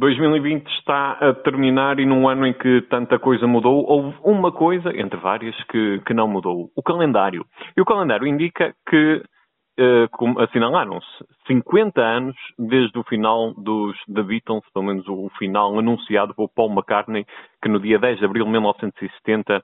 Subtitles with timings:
[0.00, 4.90] 2020 está a terminar e num ano em que tanta coisa mudou, houve uma coisa,
[4.98, 7.44] entre várias, que, que não mudou: o calendário.
[7.76, 9.22] E o calendário indica que
[9.78, 11.06] uh, assinalaram-se
[11.46, 16.72] 50 anos desde o final dos The Beatles, pelo menos o, final anunciado por Paul
[16.72, 17.26] McCartney,
[17.62, 19.62] que no dia 10 de abril de 1970 uh,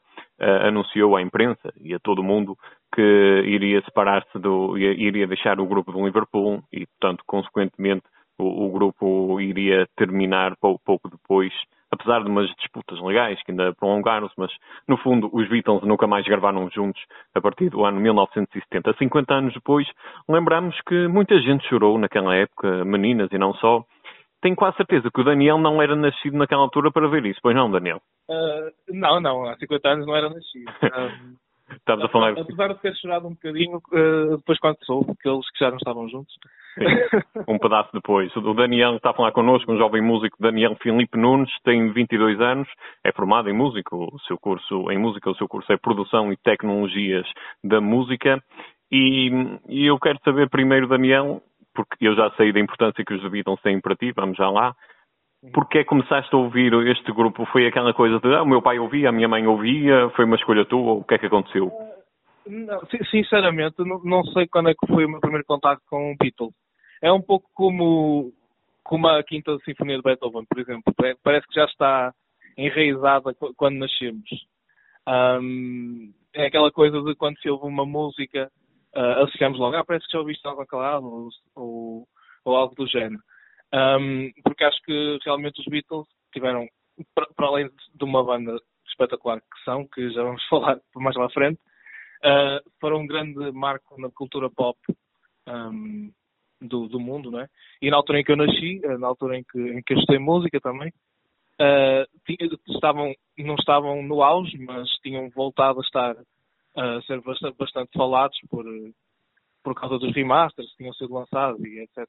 [0.66, 2.58] anunciou à imprensa e a todo mundo
[2.94, 8.04] que iria separar-se do, iria deixar o grupo do Liverpool e, portanto, consequentemente,
[8.38, 11.52] o, o grupo iria terminar pouco, pouco depois
[11.90, 14.50] apesar de umas disputas legais que ainda prolongaram-se, mas
[14.86, 17.00] no fundo os Beatles nunca mais gravaram juntos
[17.34, 18.94] a partir do ano 1970.
[18.98, 19.86] 50 anos depois,
[20.28, 23.84] lembramos que muita gente chorou naquela época, meninas e não só.
[24.42, 27.56] Tenho quase certeza que o Daniel não era nascido naquela altura para ver isso, pois
[27.56, 28.00] não, Daniel?
[28.28, 30.70] Uh, não, não, há 50 anos não era nascido.
[31.68, 32.38] Uh, Estamos a falar.
[32.38, 35.78] Apesar de ter chorado um bocadinho, uh, depois quando soube que eles que já não
[35.78, 36.32] estavam juntos.
[36.78, 36.84] Sim,
[37.48, 38.34] um pedaço depois.
[38.36, 42.68] O Daniel está a falar connosco, um jovem músico, Daniel Filipe Nunes, tem 22 anos,
[43.02, 46.36] é formado em música, o seu curso em música, o seu curso é Produção e
[46.36, 47.26] Tecnologias
[47.64, 48.42] da Música.
[48.92, 49.30] E,
[49.68, 51.40] e eu quero saber primeiro, Daniel,
[51.74, 54.74] porque eu já sei da importância que os Beatles têm para ti, vamos já lá.
[55.52, 57.44] Porque que começaste a ouvir este grupo?
[57.46, 60.36] Foi aquela coisa de ah, o meu pai ouvia, a minha mãe ouvia, foi uma
[60.36, 61.70] escolha tua o que é que aconteceu?
[62.46, 66.52] Não, sinceramente, não, sei quando é que foi o meu primeiro contato com o Beatles.
[67.02, 68.32] É um pouco como,
[68.84, 70.94] como a Quinta Sinfonia de Beethoven, por exemplo.
[71.22, 72.14] Parece que já está
[72.56, 74.28] enraizada quando nascemos.
[75.08, 78.50] Um, é aquela coisa de quando se ouve uma música,
[78.94, 82.08] uh, associamos logo, ah, parece que já ouviste algo acalado ou, ou,
[82.44, 83.22] ou algo do género.
[83.72, 86.66] Um, porque acho que realmente os Beatles tiveram,
[87.14, 88.56] para, além de uma banda
[88.88, 91.60] espetacular que são, que já vamos falar mais lá à frente,
[92.24, 94.78] uh, foram um grande marco na cultura pop
[95.48, 96.10] um,
[96.60, 97.48] do, do, mundo, não é?
[97.80, 99.98] E na altura em que eu nasci, ah, na altura em que, em que eu
[99.98, 100.92] estudei música também,
[101.60, 102.06] uh,
[102.68, 106.16] estavam, não estavam no auge, mas tinham voltado a estar
[106.76, 108.64] a ser bastante, bastante falados por,
[109.64, 112.06] por causa dos remasters que tinham sido lançados e etc.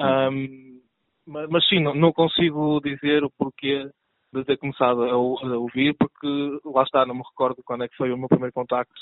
[0.00, 0.80] Um,
[1.26, 3.90] mas, mas, sim, não, não, consigo dizer o porquê
[4.32, 7.96] de ter começado a, a, ouvir, porque lá está, não me recordo quando é que
[7.96, 8.94] foi o meu primeiro contacto.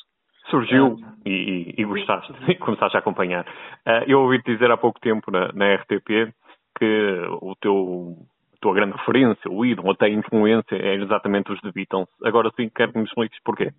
[0.51, 3.45] Surgiu e, e, gostaste, começaste a acompanhar.
[3.87, 6.33] Uh, eu ouvi-te dizer há pouco tempo na, na RTP
[6.79, 8.17] que o teu
[8.55, 12.09] a tua grande referência, o ídolo, até a influência, é exatamente os de Beatles.
[12.25, 13.73] Agora sim, quero que me expliques porquê.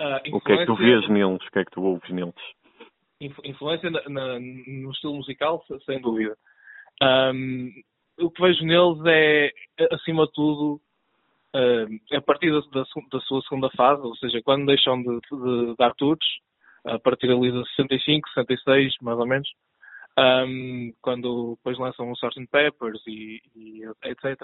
[0.00, 1.46] Uh, o que é que tu vês neles?
[1.46, 2.34] O que é que tu ouves neles?
[3.20, 6.36] influência na, na, no estilo musical, sem dúvida.
[7.02, 7.70] Um,
[8.20, 9.50] o que vejo neles é,
[9.92, 10.80] acima de tudo,
[12.12, 15.94] a partir da, da, da, sua segunda fase, ou seja, quando deixam de, de dar
[15.94, 16.26] tours,
[16.84, 19.48] a partir ali de 65, 66, mais ou menos,
[20.18, 22.46] um, quando depois lançam o Sgt.
[22.50, 24.40] Peppers e, e etc.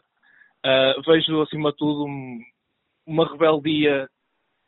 [0.64, 2.40] Uh, vejo, acima de tudo, um,
[3.06, 4.08] uma rebeldia,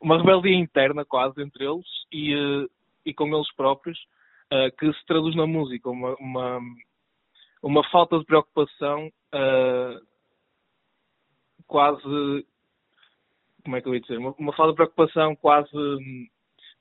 [0.00, 2.70] uma rebeldia interna quase entre eles e, uh,
[3.04, 3.98] e com eles próprios,
[4.52, 6.60] uh, que se traduz na música, uma, uma,
[7.62, 9.10] uma falta de preocupação
[11.66, 12.46] quase.
[13.64, 14.18] Como é que eu ia dizer?
[14.18, 15.70] Uma, uma, falta de preocupação quase.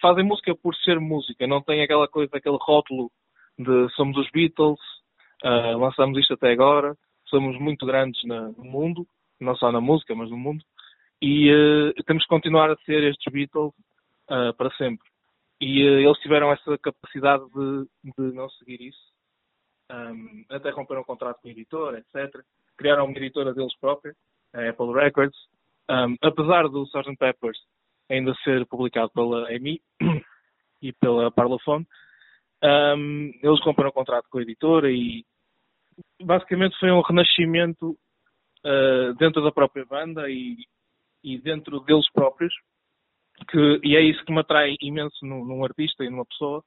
[0.02, 3.12] Fazem música por ser música, não tem aquela coisa, aquele rótulo
[3.58, 4.80] de somos os Beatles,
[5.44, 9.06] uh, lançamos isto até agora, somos muito grandes na, no mundo,
[9.40, 10.64] não só na música, mas no mundo,
[11.22, 13.72] e uh, temos que continuar a ser estes Beatles
[14.30, 15.08] uh, para sempre.
[15.62, 17.88] E eles tiveram essa capacidade de,
[18.18, 19.12] de não seguir isso.
[19.92, 22.42] Um, até romperam um contrato com a editora, etc.
[22.76, 24.16] Criaram uma editora deles própria,
[24.54, 25.38] a Apple Records.
[25.90, 27.18] Um, apesar do Sgt.
[27.18, 27.58] Peppers
[28.10, 29.82] ainda ser publicado pela EMI
[30.82, 31.86] e pela Parlophone,
[32.64, 35.26] um, eles romperam um contrato com a editora e
[36.22, 37.98] basicamente foi um renascimento
[38.66, 40.58] uh, dentro da própria banda e,
[41.24, 42.54] e dentro deles próprios
[43.50, 46.64] que, e é isso que me atrai imenso num, num artista e numa pessoa,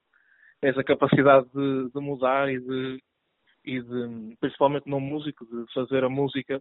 [0.62, 3.02] é essa capacidade de, de mudar e de,
[3.64, 6.60] e de, principalmente num músico, de fazer a música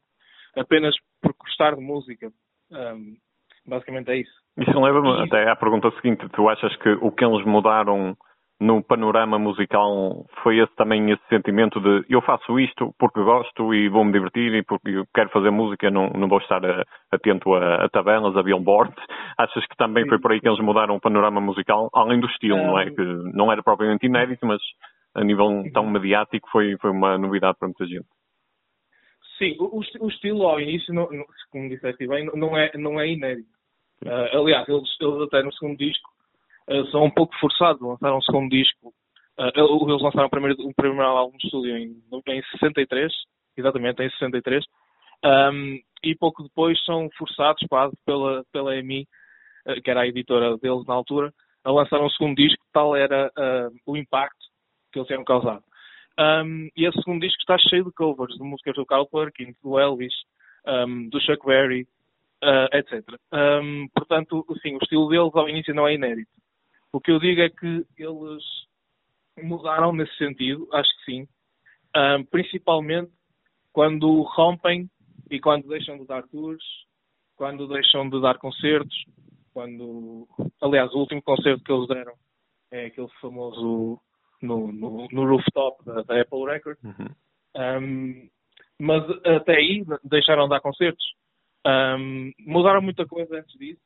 [0.56, 2.32] apenas por gostar de música.
[2.72, 3.16] Um,
[3.66, 4.34] basicamente é isso.
[4.58, 8.16] Isso leva-me até à pergunta seguinte: tu achas que o que eles mudaram
[8.60, 13.90] no panorama musical foi esse também esse sentimento de eu faço isto porque gosto e
[13.90, 17.84] vou-me divertir e porque eu quero fazer música, não, não vou estar a, atento a,
[17.84, 18.96] a tabelas, a billboards.
[19.38, 20.10] Achas que também Sim.
[20.10, 22.90] foi por aí que eles mudaram o panorama musical, além do estilo, não é?
[22.90, 23.04] Que
[23.34, 24.62] não era propriamente inédito, mas
[25.16, 28.08] a nível tão mediático foi, foi uma novidade para muita gente.
[29.44, 31.06] Sim, o, o estilo ao início, não,
[31.52, 33.50] como disseste bem, não é, não é inédito.
[34.02, 36.10] Uh, aliás, eles, eles até no segundo disco
[36.70, 38.94] uh, são um pouco forçados, lançaram um segundo disco.
[39.38, 43.12] Uh, eles lançaram o primeiro, o primeiro álbum de estúdio em, em 63,
[43.58, 44.64] exatamente, em 63.
[45.26, 49.06] Um, e pouco depois são forçados quase pela, pela EMI,
[49.84, 51.34] que era a editora deles na altura,
[51.66, 53.32] a lançar um segundo disco, tal era
[53.86, 54.46] o impacto
[54.92, 55.64] que eles tinham causado.
[56.20, 59.80] Um, e esse segundo disco está cheio de covers de músicas do Carl Perkins, do
[59.80, 60.14] Elvis,
[60.68, 61.88] um, do Chuck Berry,
[62.44, 63.04] uh, etc.
[63.32, 66.32] Um, portanto, assim, o estilo deles ao início não é inédito.
[66.92, 68.44] O que eu digo é que eles
[69.42, 71.28] mudaram nesse sentido, acho que sim,
[72.30, 73.12] principalmente
[73.72, 74.88] quando rompem
[75.32, 76.64] e quando deixam de dar tours,
[77.36, 78.96] quando deixam de dar concertos,
[79.52, 80.28] quando,
[80.62, 82.14] aliás, o último concerto que eles deram
[82.72, 84.00] é aquele famoso
[84.44, 86.84] no, no, no rooftop da, da, Apple Records.
[86.84, 87.10] Uhum.
[87.56, 88.30] Um,
[88.80, 91.06] mas até aí deixaram de dar concertos.
[91.66, 93.82] Um, mudaram muita coisa antes disso,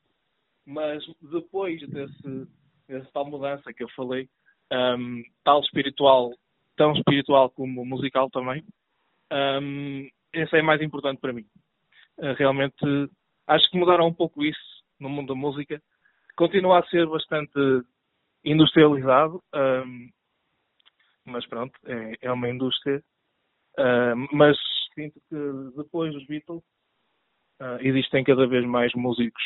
[0.66, 2.48] mas depois desse,
[2.88, 4.28] dessa tal mudança que eu falei,
[4.74, 6.32] um, tal espiritual,
[6.76, 8.64] tão espiritual como musical também,
[9.32, 11.46] um, esse é mais importante para mim.
[12.18, 12.76] Uh, realmente
[13.46, 15.82] acho que mudaram um pouco isso no mundo da música.
[16.36, 17.84] Continua a ser bastante
[18.44, 20.10] industrializado, um,
[21.28, 23.02] mas pronto, é, é uma indústria.
[23.78, 24.58] Uh, mas
[24.96, 26.64] sinto que depois dos Beatles
[27.62, 29.44] uh, existem cada vez mais músicos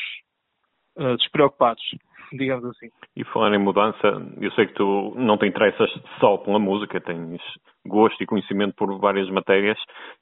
[0.97, 1.83] uh, despreocupados,
[2.31, 2.89] digamos assim.
[3.15, 4.07] E falar em mudança,
[4.39, 7.41] eu sei que tu não te interessas só pela música, tens
[7.85, 9.77] gosto e conhecimento por várias matérias,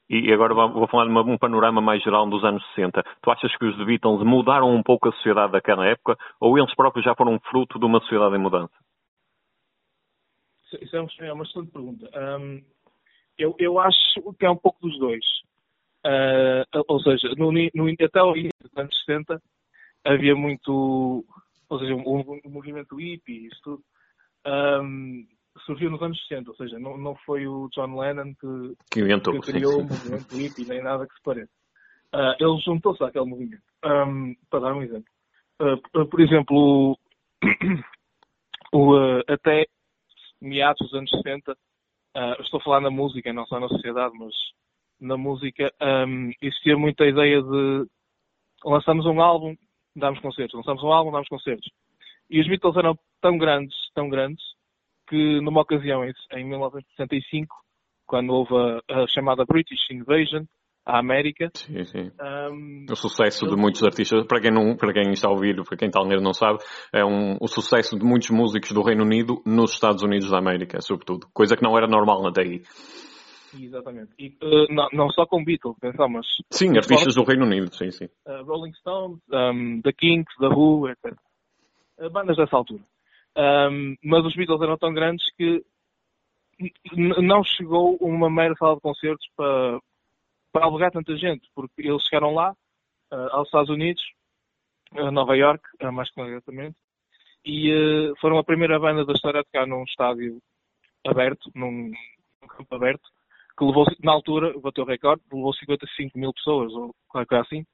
[0.08, 3.04] e agora vou falar de um panorama mais geral dos anos 60.
[3.22, 7.04] Tu achas que os Beatles mudaram um pouco a sociedade daquela época, ou eles próprios
[7.04, 8.72] já foram fruto de uma sociedade em mudança?
[10.80, 12.10] Isso é uma excelente pergunta.
[12.18, 12.62] Um,
[13.38, 13.98] eu, eu acho
[14.38, 15.24] que é um pouco dos dois.
[16.06, 19.40] Uh, ou seja, no, no, até ao início dos anos 60
[20.04, 21.24] havia muito,
[21.68, 23.82] ou seja, um, um, um movimento hippie, isso tudo,
[24.46, 25.26] um,
[25.66, 29.34] surgiu nos anos 60, ou seja, não, não foi o John Lennon que, que, inventou,
[29.34, 31.52] que criou o movimento hippie, nem nada que se pareça.
[32.14, 33.62] Uh, ele juntou-se àquele movimento.
[33.84, 35.12] Um, para dar um exemplo.
[35.60, 36.96] Uh, por exemplo,
[38.72, 38.96] o, o,
[39.28, 39.66] até
[40.40, 44.34] meados dos anos 60, uh, estou a falar na música, não só na sociedade, mas
[45.00, 45.72] na música,
[46.06, 47.86] um, existia muita ideia de
[48.64, 49.56] lançamos um álbum,
[49.96, 51.70] damos concertos, lançamos um álbum, damos concertos.
[52.28, 54.44] E os Beatles eram tão grandes, tão grandes,
[55.08, 57.54] que numa ocasião, em 1965,
[58.06, 58.54] quando houve
[58.88, 60.44] a, a chamada British Invasion,
[60.84, 61.50] à América.
[61.54, 62.10] Sim, sim.
[62.20, 65.76] Um, o sucesso de muitos artistas, para quem, não, para quem está a ouvir, para
[65.76, 66.58] quem está a ler não sabe,
[66.92, 70.80] é um, o sucesso de muitos músicos do Reino Unido nos Estados Unidos da América,
[70.80, 71.26] sobretudo.
[71.32, 72.62] Coisa que não era normal até aí.
[73.58, 74.12] Exatamente.
[74.18, 76.26] E, uh, não, não, só com Beatles, pensamos.
[76.50, 78.06] Sim, artistas do Reino Unido, sim, sim.
[78.26, 81.16] Uh, Rolling Stones, um, The Kinks, The Who, etc.
[81.98, 82.82] Uh, bandas dessa altura.
[83.36, 85.64] Um, mas os Beatles eram tão grandes que
[86.94, 89.80] não chegou uma mera sala de concertos para,
[90.52, 92.52] para albergar tanta gente, porque eles chegaram lá,
[93.12, 94.02] uh, aos Estados Unidos,
[94.96, 96.76] a Nova York, uh, mais concretamente,
[97.44, 100.40] e uh, foram a primeira banda da história a tocar num estádio
[101.06, 101.90] aberto, num,
[102.42, 103.08] num campo aberto,
[103.58, 107.64] que levou, na altura, bateu o recorde, levou 55 mil pessoas, ou qualquer coisa assim,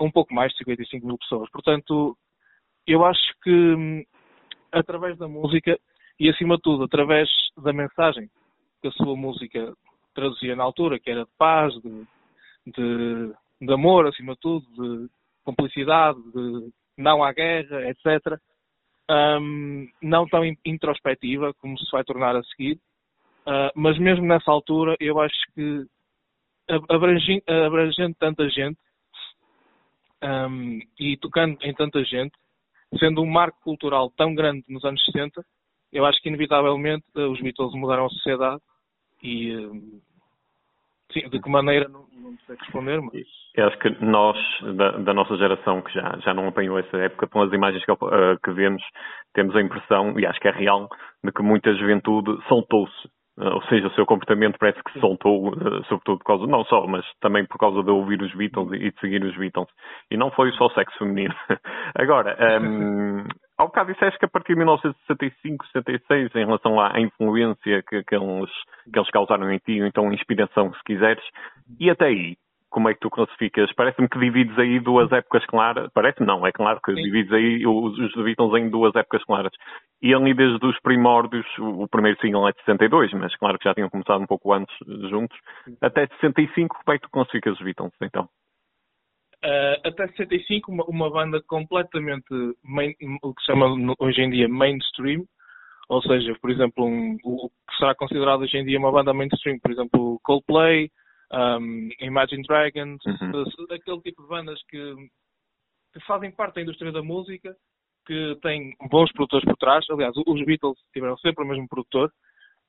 [0.00, 1.48] um pouco mais de 55 mil pessoas.
[1.50, 2.16] Portanto,
[2.86, 4.04] eu acho que hum,
[4.72, 5.78] através da música
[6.18, 8.28] e, acima de tudo, através da mensagem
[8.80, 9.72] que a sua música
[10.18, 12.06] traduzia na altura, que era de paz, de,
[12.66, 15.08] de, de amor, acima de tudo, de
[15.44, 18.38] cumplicidade, de não à guerra, etc.
[19.08, 22.74] Um, não tão introspectiva como se vai tornar a seguir,
[23.46, 25.86] uh, mas mesmo nessa altura eu acho que
[26.90, 28.78] abrangendo, abrangendo tanta gente
[30.22, 32.32] um, e tocando em tanta gente,
[32.98, 35.42] sendo um marco cultural tão grande nos anos 60,
[35.92, 38.60] eu acho que inevitavelmente uh, os Beatles mudaram a sociedade
[39.22, 40.02] e uh,
[41.12, 44.36] sim, de que maneira não, não sei responder, mas eu acho que nós
[44.76, 47.96] da, da, nossa geração que já, já não apanhou essa época, pelas imagens que, uh,
[48.42, 48.82] que vemos,
[49.34, 50.88] temos a impressão, e acho que é real,
[51.24, 55.50] de que muita juventude soltou-se Uh, ou seja, o seu comportamento parece que se soltou,
[55.50, 58.90] uh, sobretudo por causa, não só, mas também por causa de ouvir os Beatles e
[58.90, 59.68] de seguir os Beatles.
[60.10, 61.32] E não foi só o sexo feminino.
[61.94, 63.22] Agora, um,
[63.58, 68.14] ao bocado disseste que a partir de 1965, 66, em relação à influência que, que,
[68.14, 68.50] eles,
[68.92, 71.24] que eles causaram em ti, ou então inspiração, se quiseres,
[71.78, 72.36] e até aí,
[72.70, 73.72] como é que tu classificas?
[73.74, 75.90] Parece-me que divides aí duas épocas claras.
[75.92, 77.02] Parece não, é claro que Sim.
[77.02, 79.52] divides aí os, os Beatles em duas épocas claras.
[80.02, 83.74] E ali desde os primórdios, o primeiro single é de 62, mas claro que já
[83.74, 84.74] tinham começado um pouco antes
[85.10, 85.36] juntos.
[85.80, 88.28] Até 65, como é que tu classificas os Beatles então?
[89.44, 92.26] Uh, até 65, uma, uma banda completamente
[92.64, 92.92] main,
[93.22, 93.66] o que se chama
[94.00, 95.24] hoje em dia mainstream,
[95.88, 99.58] ou seja, por exemplo, um, o que será considerado hoje em dia uma banda mainstream,
[99.60, 100.90] por exemplo, Coldplay,
[101.32, 103.44] um, Imagine Dragons, Uhum.
[103.70, 104.94] aquele tipo de bandas que,
[105.92, 107.54] que fazem parte da indústria da música,
[108.06, 109.84] que têm bons produtores por trás.
[109.90, 112.10] Aliás, os Beatles tiveram sempre o mesmo produtor,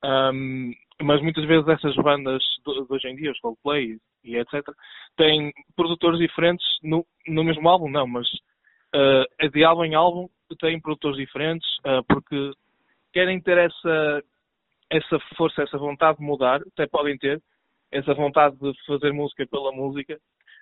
[0.04, 0.72] um,
[1.02, 4.62] mas muitas vezes essas bandas de, de hoje em dia, os Coldplay e etc.,
[5.16, 8.26] têm produtores diferentes no, no mesmo álbum, não, mas
[8.94, 12.52] uh, de álbum em álbum têm produtores diferentes uh, porque
[13.12, 14.22] querem ter essa,
[14.90, 17.40] essa força, essa vontade de mudar, até podem ter,
[17.90, 20.18] essa vontade de fazer música pela música,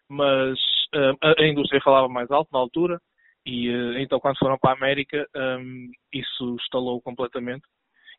[0.08, 0.58] mas
[0.94, 2.98] uh, a, a indústria falava mais alto na altura
[3.46, 7.62] e então quando foram para a América um, isso estalou completamente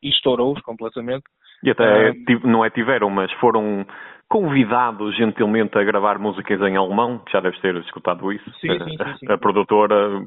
[0.02, 1.24] e estourou-os completamente.
[1.62, 3.86] E até Um, tiv- não é tiveram, mas foram
[4.28, 8.48] convidados gentilmente a gravar músicas em alemão, que já deves ter escutado isso.
[8.60, 9.32] Sim, sim, sim, sim.
[9.32, 10.24] A, produtora,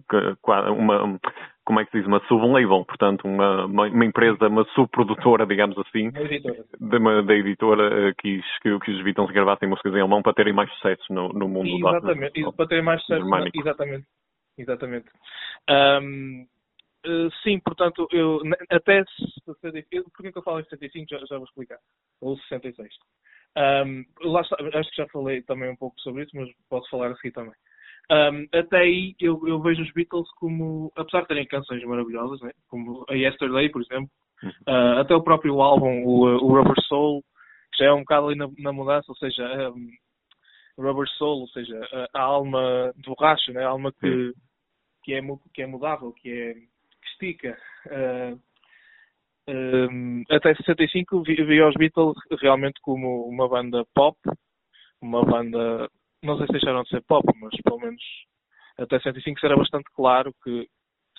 [0.72, 1.18] uma,
[1.64, 6.12] como é que se diz, uma sublabel, portanto, uma, uma, empresa, uma subprodutora, digamos assim,
[6.16, 6.66] editora.
[6.80, 10.34] de uma- da editora eh, quis que, que os Beatles gravassem músicas em alemão para
[10.34, 13.22] terem mais sucesso no, no mundo da- Exatamente, e para ter mais sucesso.
[13.22, 13.58] germânico.
[13.58, 14.06] Exatamente.
[14.58, 15.06] Exatamente.
[15.70, 16.46] Ahm,
[17.06, 19.04] eh, sim, portanto, eu até
[19.46, 21.80] 65, porque que eu falo em 65 já, já vou explicar.
[22.22, 22.90] Ou 66.
[23.56, 27.12] Ahm, lá está, acho que já falei também um pouco sobre isso, mas posso falar
[27.12, 27.54] a seguir também.
[28.10, 32.52] Ahm, até aí eu, eu vejo os Beatles como, apesar de terem canções maravilhosas, né?
[32.70, 34.10] como a Yesterday, por exemplo,
[34.68, 37.24] ah, até o próprio álbum, o, o Rubber Soul,
[37.74, 39.90] que já é um bocado ali na, na mudança, ou seja, ahm,
[40.78, 43.64] Rubber Soul, ou seja, a, a alma de borracha, né?
[43.64, 44.34] a alma que,
[45.04, 45.22] que, é,
[45.54, 46.56] que é mudável, que, é,
[47.14, 47.58] estica.
[49.48, 54.18] Um, até 65 vi, vi os Beatles realmente como uma banda pop,
[55.02, 55.90] uma banda,
[56.24, 58.02] não sei se deixaram de ser pop, mas pelo menos
[58.78, 60.68] até 65 era bastante claro que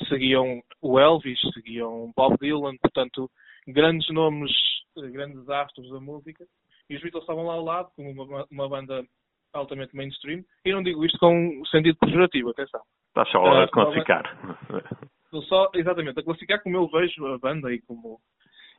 [0.08, 3.30] seguiam o Elvis, seguiam Bob Dylan, portanto,
[3.68, 4.50] grandes nomes,
[4.98, 6.44] eh, grandes astros da música,
[6.88, 9.04] e os Beatles estavam lá ao lado, como uma, uma banda
[9.52, 12.80] altamente mainstream, e não digo isto com um sentido pejorativo, atenção.
[13.08, 14.36] Está só a Ah, classificar.
[15.34, 18.20] Estou só, exatamente, a classificar como eu vejo a banda e como,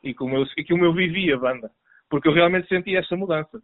[0.02, 1.70] e como, eu, e como eu vivi a banda.
[2.10, 3.62] Porque eu realmente senti essa mudança.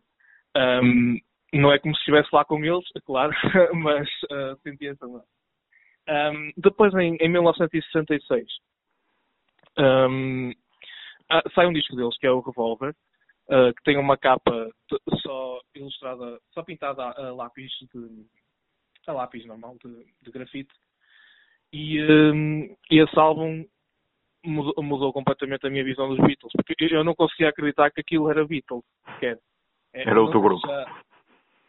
[0.54, 1.18] Ahm,
[1.54, 3.32] não é como se estivesse lá com eles, é claro,
[3.76, 5.28] mas ah, senti essa mudança.
[6.10, 8.46] Ahm, depois, em, em 1966,
[9.78, 10.52] ahm,
[11.30, 12.94] ah, sai um disco deles, que é o Revolver,
[13.50, 14.70] ah, que tem uma capa
[15.22, 18.26] só ilustrada, só pintada a, a lápis de
[19.08, 20.74] a lápis normal de, de grafite
[21.74, 23.66] e, e esse álbum
[24.46, 28.30] mudou, mudou completamente a minha visão dos Beatles, porque eu não conseguia acreditar que aquilo
[28.30, 28.84] era Beatles.
[29.22, 29.38] É,
[29.94, 30.68] Era não outro grupo.
[30.68, 31.01] já-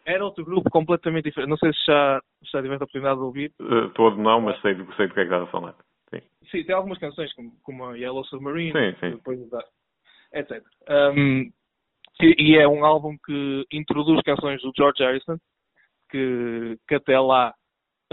[0.04, 1.48] era outro grupo completamente diferente.
[1.50, 3.52] Não sei se já, já tiveste a oportunidade de ouvir.
[3.60, 5.74] Eh, Todo não, mas sei, do- sei do que é que estás a falar.
[6.10, 6.20] Sim.
[6.50, 9.10] Sim, tem algumas canções, como, como a Yellow Submarine, Sim, sim.
[9.16, 9.38] depois
[10.32, 10.62] etc.
[10.88, 11.50] Um,
[12.20, 15.36] e, e é um álbum que introduz canções do George Harrison,
[16.10, 17.54] que, que até lá,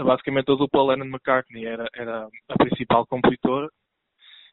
[0.04, 3.68] basicamente a dupla Lennon-McCartney era, era a principal compositora,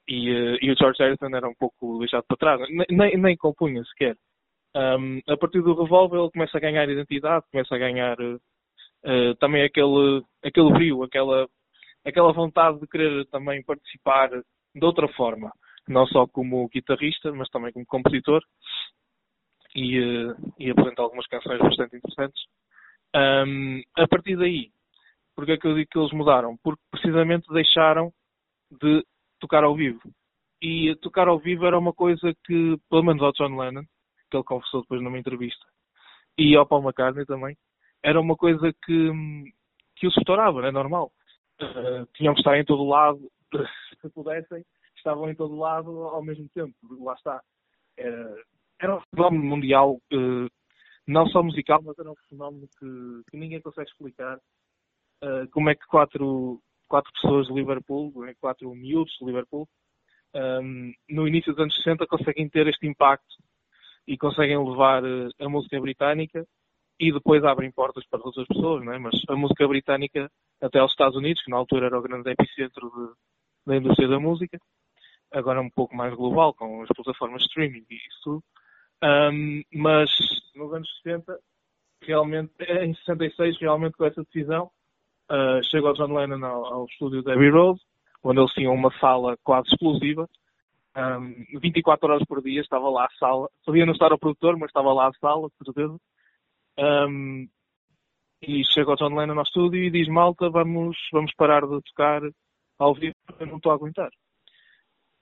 [0.08, 3.38] e, eh, e o George Harrison era um pouco deixado para trás, nem, nem, nem
[3.38, 4.16] compunha sequer.
[4.76, 8.18] Um, a partir do Revolver ele começa a ganhar identidade, começa a ganhar
[9.04, 11.48] eh, também aquele, aquele brilho, aquela,
[12.06, 15.52] aquela vontade de querer também participar de outra forma,
[15.88, 18.42] não só como guitarrista, mas também como compositor,
[19.76, 22.42] e, eh, e apresenta algumas canções bastante interessantes.
[23.16, 24.70] Um, a partir daí,
[25.38, 26.58] porque é que eu digo que eles mudaram?
[26.64, 28.12] Porque precisamente deixaram
[28.72, 29.06] de
[29.40, 30.02] tocar ao vivo.
[30.60, 33.84] E tocar ao vivo era uma coisa que, pelo menos ao John Lennon,
[34.32, 35.64] que ele confessou depois numa entrevista,
[36.40, 37.56] e ao Paul McCartney também,
[38.04, 39.12] era uma coisa que,
[39.96, 41.12] que os estourava, é normal.
[41.62, 43.32] Uh, tinham que estar em todo lado,
[44.02, 44.66] se pudessem,
[44.96, 46.74] estavam em todo lado ao mesmo tempo.
[47.00, 47.44] Lá está.
[47.96, 48.44] Era,
[48.82, 50.50] era um fenómeno mundial, uh,
[51.08, 54.40] não só musical, mas era um fenómeno que, que ninguém consegue explicar.
[55.24, 58.34] Uh, como é que quatro, quatro pessoas de Liverpool, é?
[58.36, 59.68] quatro miúdos de Liverpool,
[60.36, 63.36] um, no início dos anos 60 conseguem ter este impacto
[64.08, 66.46] e conseguem levar uh, a música britânica
[67.00, 69.00] e depois abrem portas para outras pessoas, não é?
[69.00, 70.30] mas a música britânica
[70.62, 73.14] até aos Estados Unidos, que na altura era o grande epicentro de,
[73.66, 74.58] da indústria da música,
[75.32, 78.44] agora um pouco mais global, com as plataformas de streaming e isso tudo.
[79.04, 80.10] Um, mas
[80.56, 81.40] nos anos 60,
[82.02, 84.72] realmente, em 66, realmente com essa decisão,
[85.32, 87.80] uh, chegou John Lennon ao, ao estúdio de Abbey Road,
[88.24, 90.28] onde eles tinham uma sala quase explosiva.
[90.96, 93.48] Um, 24 horas por dia estava lá a sala.
[93.66, 95.98] Podia não estar o produtor, mas estava lá a sala, de certeza.
[96.80, 97.48] Um,
[98.42, 102.22] e chega o John Lennon ao estúdio e diz: Malta, vamos, vamos parar de tocar
[102.80, 104.10] ao vivo, eu não estou a aguentar.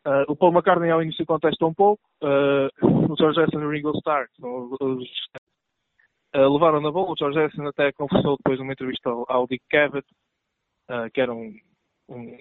[0.06, 3.72] Uh, o Paul McCartney ao início contesta um pouco, uh, o George Harrison e o
[3.72, 5.10] Ringo Starr são os,
[6.36, 9.64] Uh, levaram na boa, o George Harrison até confessou depois numa entrevista ao, ao Dick
[9.70, 10.06] Cavett,
[10.90, 11.56] uh, que era um,
[12.10, 12.38] um,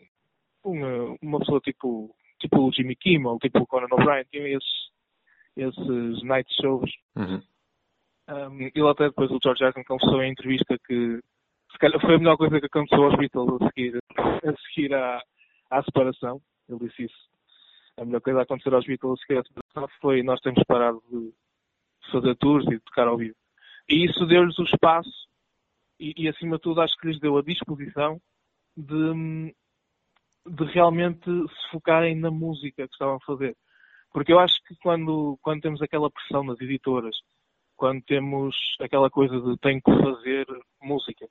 [0.64, 4.90] uma, uma pessoa tipo, tipo o Jimmy Kimmel, tipo o Conan O'Brien, tinha esses,
[5.56, 6.90] esses night shows.
[7.14, 7.40] Uhum.
[8.28, 11.20] Um, ele até depois o George Harrison confessou em entrevista que
[11.70, 15.22] se calhar foi a melhor coisa que aconteceu aos Beatles a seguir, a seguir à,
[15.70, 16.40] à separação.
[16.68, 17.28] Ele disse isso.
[17.98, 21.00] A melhor coisa a acontecer aos Beatles a seguir à separação foi nós termos parado
[21.08, 21.32] de
[22.10, 23.36] fazer tours e de tocar ao vivo.
[23.88, 25.10] E isso deu-lhes o espaço
[25.98, 28.20] e, e, acima de tudo, acho que lhes deu a disposição
[28.76, 29.54] de,
[30.46, 33.56] de realmente se focarem na música que estavam a fazer.
[34.12, 37.16] Porque eu acho que quando, quando temos aquela pressão nas editoras,
[37.76, 40.46] quando temos aquela coisa de tenho que fazer
[40.82, 41.26] música,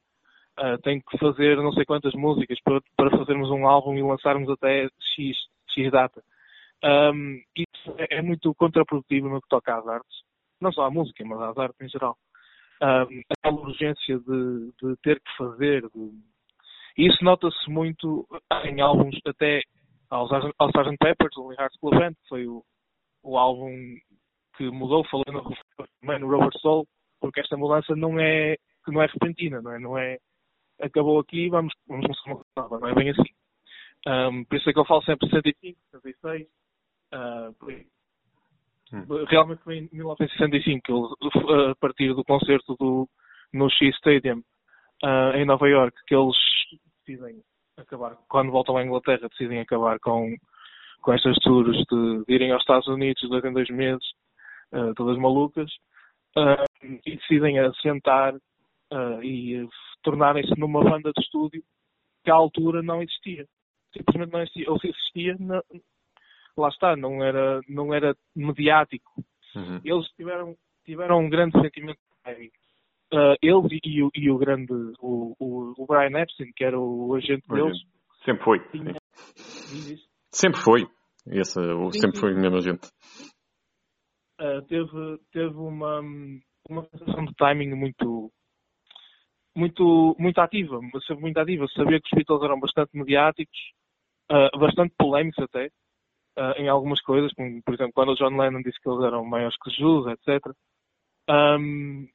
[0.59, 4.49] uh, tenho que fazer não sei quantas músicas para, para fazermos um álbum e lançarmos
[4.49, 5.37] até X,
[5.69, 6.23] X data.
[6.83, 10.23] Um, isso é, é muito contraprodutivo no que toca às artes.
[10.59, 12.17] Não só à música, mas às artes em geral.
[12.83, 15.83] Um, aquela urgência de, de, ter que fazer.
[15.83, 16.11] De...
[16.97, 18.27] Isso nota-se muito
[18.65, 19.61] em álbuns, até
[20.09, 20.97] ao Sgt.
[20.99, 22.61] Pepper's, o Hearts Club Band, que foi o,
[23.23, 23.71] o álbum
[24.57, 25.55] que mudou, falando
[26.19, 26.85] no Robert Soul,
[27.21, 29.79] porque esta mudança não é, não é repentina, não é?
[29.79, 30.17] Não é
[30.81, 33.33] acabou aqui, vamos, vamos começar uma nova, não é bem assim.
[34.05, 36.47] Um, por isso é que eu falo sempre 65, 66,
[37.13, 37.87] uh, por aí.
[38.93, 39.25] Hum.
[39.27, 41.17] Realmente foi em 1965,
[41.71, 43.09] a partir do concerto do,
[43.51, 44.43] no Shea Stadium,
[45.03, 46.35] uh, em Nova York, que eles
[46.99, 47.41] decidem
[47.75, 50.35] acabar, quando voltam à Inglaterra, decidem acabar com,
[51.01, 54.05] com estas tours de, de irem aos Estados Unidos dois em dois meses,
[54.71, 55.71] uh, todas malucas,
[56.37, 58.35] uh, e decidem assentar
[59.23, 59.67] e
[60.03, 61.63] tornarem-se numa banda de estúdio
[62.23, 63.47] que à altura não existia.
[63.91, 64.69] Simplesmente não existia.
[64.69, 65.35] Ou se existia,
[66.57, 69.23] lá está, não era, não era mediático.
[69.55, 69.79] Uhum.
[69.83, 70.55] Eles tiveram,
[70.85, 71.99] tiveram um grande sentimento
[73.13, 77.13] uh, eles e, o, e o grande, o, o, o, Brian Epstein, que era o
[77.15, 77.77] agente o deles.
[78.25, 78.59] Sempre foi.
[78.69, 78.95] Tinha...
[80.31, 80.87] Sempre foi.
[81.27, 82.21] Esse, sim, sempre sim.
[82.21, 82.87] foi o mesmo agente.
[84.41, 86.01] Uh, teve, teve uma,
[86.69, 88.31] uma sensação de timing muito,
[89.55, 91.67] muito, muito ativa, muito ativa.
[91.75, 93.57] Sabia que os Beatles eram bastante mediáticos,
[94.31, 95.69] uh, bastante polémicos até,
[96.37, 99.25] uh, em algumas coisas, como, por exemplo, quando o John Lennon disse que eles eram
[99.25, 100.53] maiores que Jesus, etc.
[101.29, 102.07] Um,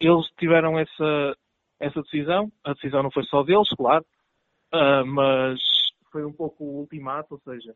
[0.00, 1.36] eles tiveram essa,
[1.80, 2.50] essa decisão.
[2.64, 4.04] A decisão não foi só deles, claro,
[4.74, 5.60] uh, mas
[6.10, 7.74] foi um pouco o ultimato, ou seja,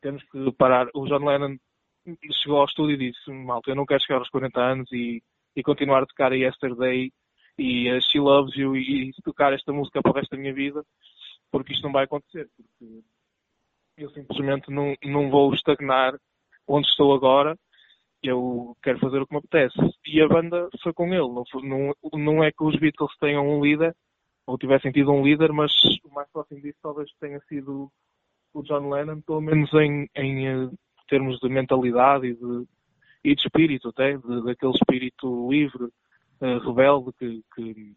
[0.00, 0.88] temos que parar.
[0.94, 1.56] O John Lennon
[2.42, 5.22] chegou ao estúdio e disse: Malta, eu não quero chegar aos 40 anos e,
[5.54, 7.12] e continuar a tocar a Yesterday
[7.58, 10.54] e a She Loves You e, e tocar esta música para o resto da minha
[10.54, 10.82] vida,
[11.50, 12.48] porque isto não vai acontecer.
[12.56, 13.02] Porque
[14.02, 16.14] eu simplesmente não, não vou estagnar
[16.66, 17.56] onde estou agora.
[18.22, 19.78] Eu quero fazer o que me apetece.
[20.06, 21.28] E a banda foi com ele.
[21.28, 23.94] Não, não, não é que os Beatles tenham um líder,
[24.46, 25.72] ou tivessem tido um líder, mas
[26.04, 27.90] o mais próximo disso talvez tenha sido
[28.52, 30.70] o John Lennon, pelo menos em, em eh,
[31.08, 32.66] termos de mentalidade e de,
[33.24, 37.94] e de espírito, até, de, daquele espírito livre, uh, rebelde que, que,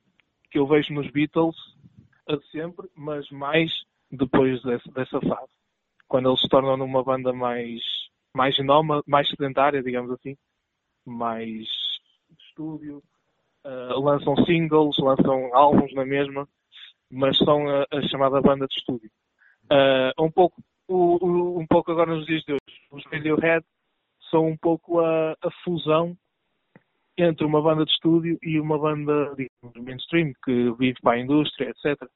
[0.52, 1.56] que, eu vejo nos Beatles
[2.30, 3.72] a sempre, mas mais
[4.12, 5.52] depois dessa, dessa fase
[6.14, 7.82] quando eles se tornam numa banda mais,
[8.36, 10.38] mais nómada, mais sedentária, digamos assim,
[11.04, 11.68] mais
[12.40, 13.02] estúdio,
[13.66, 16.48] uh, lançam singles, lançam álbuns na mesma,
[17.10, 19.10] mas são a, a chamada banda de estúdio.
[19.64, 23.66] Uh, um, pouco, o, o, um pouco agora nos dias de hoje, os Radiohead
[24.30, 26.16] são um pouco a, a fusão
[27.18, 31.72] entre uma banda de estúdio e uma banda digamos, mainstream que vive para a indústria,
[31.72, 32.08] etc.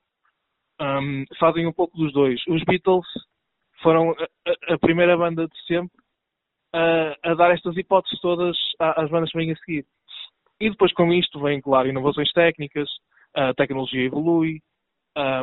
[0.80, 2.40] Um, fazem um pouco dos dois.
[2.48, 3.08] Os Beatles
[3.82, 5.98] foram a, a primeira banda de sempre
[6.74, 9.86] a, a, dar estas hipóteses todas às bandas que vêm a seguir.
[10.60, 12.90] E depois com isto vem, claro, inovações técnicas,
[13.34, 14.60] a tecnologia evolui.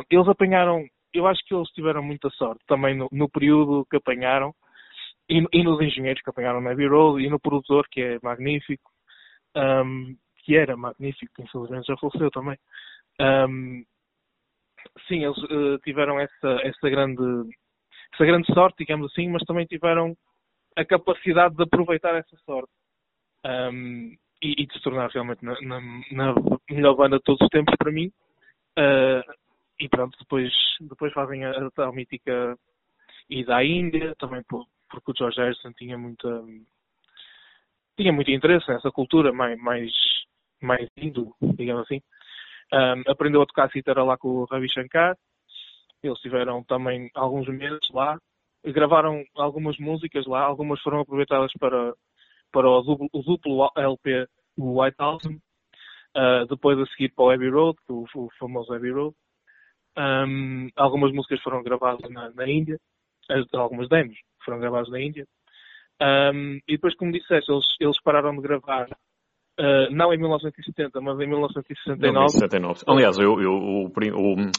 [0.09, 4.53] Eles apanharam, eu acho que eles tiveram muita sorte também no, no período que apanharam,
[5.29, 8.91] e, e, nos engenheiros que apanharam na Abbey Road, e no produtor, que é magnífico,
[9.55, 12.57] um, que era magnífico, que infelizmente já faleceu também.
[13.19, 13.83] Um,
[15.07, 17.23] sim, eles uh, tiveram essa, essa grande
[18.13, 20.15] essa grande sorte, digamos assim, mas também tiveram
[20.75, 22.71] a capacidade de aproveitar essa sorte
[23.45, 26.35] um, e, e, de se tornar realmente na, na, na,
[26.69, 28.11] melhor banda de todos os tempos para mim.
[28.77, 29.33] Uh,
[29.79, 32.57] e pronto, depois, depois fazem a, a tal mítica
[33.29, 36.43] ida à Índia, também por, porque o George Harrison tinha muita
[37.97, 39.91] tinha muito interesse nessa cultura mais, mais,
[40.61, 42.01] mais hindu, digamos assim.
[42.73, 45.15] Um, aprendeu a tocar cítara lá com o Ravi Shankar
[46.07, 48.17] eles tiveram também alguns meses lá,
[48.65, 51.93] gravaram algumas músicas lá, algumas foram aproveitadas para,
[52.51, 55.39] para o, duplo, o duplo LP, o White Album.
[56.17, 59.15] Uh, depois a seguir para o Abbey Road, o, o famoso Abbey Road.
[59.97, 62.79] Um, algumas músicas foram gravadas na, na Índia,
[63.53, 65.27] algumas demos foram gravadas na Índia.
[66.01, 68.87] Um, e depois, como disseste, eles, eles pararam de gravar
[69.57, 72.01] Uh, não em 1970, mas em 1969.
[72.01, 72.83] 1969.
[72.87, 74.51] Aliás, eu, eu, o, o,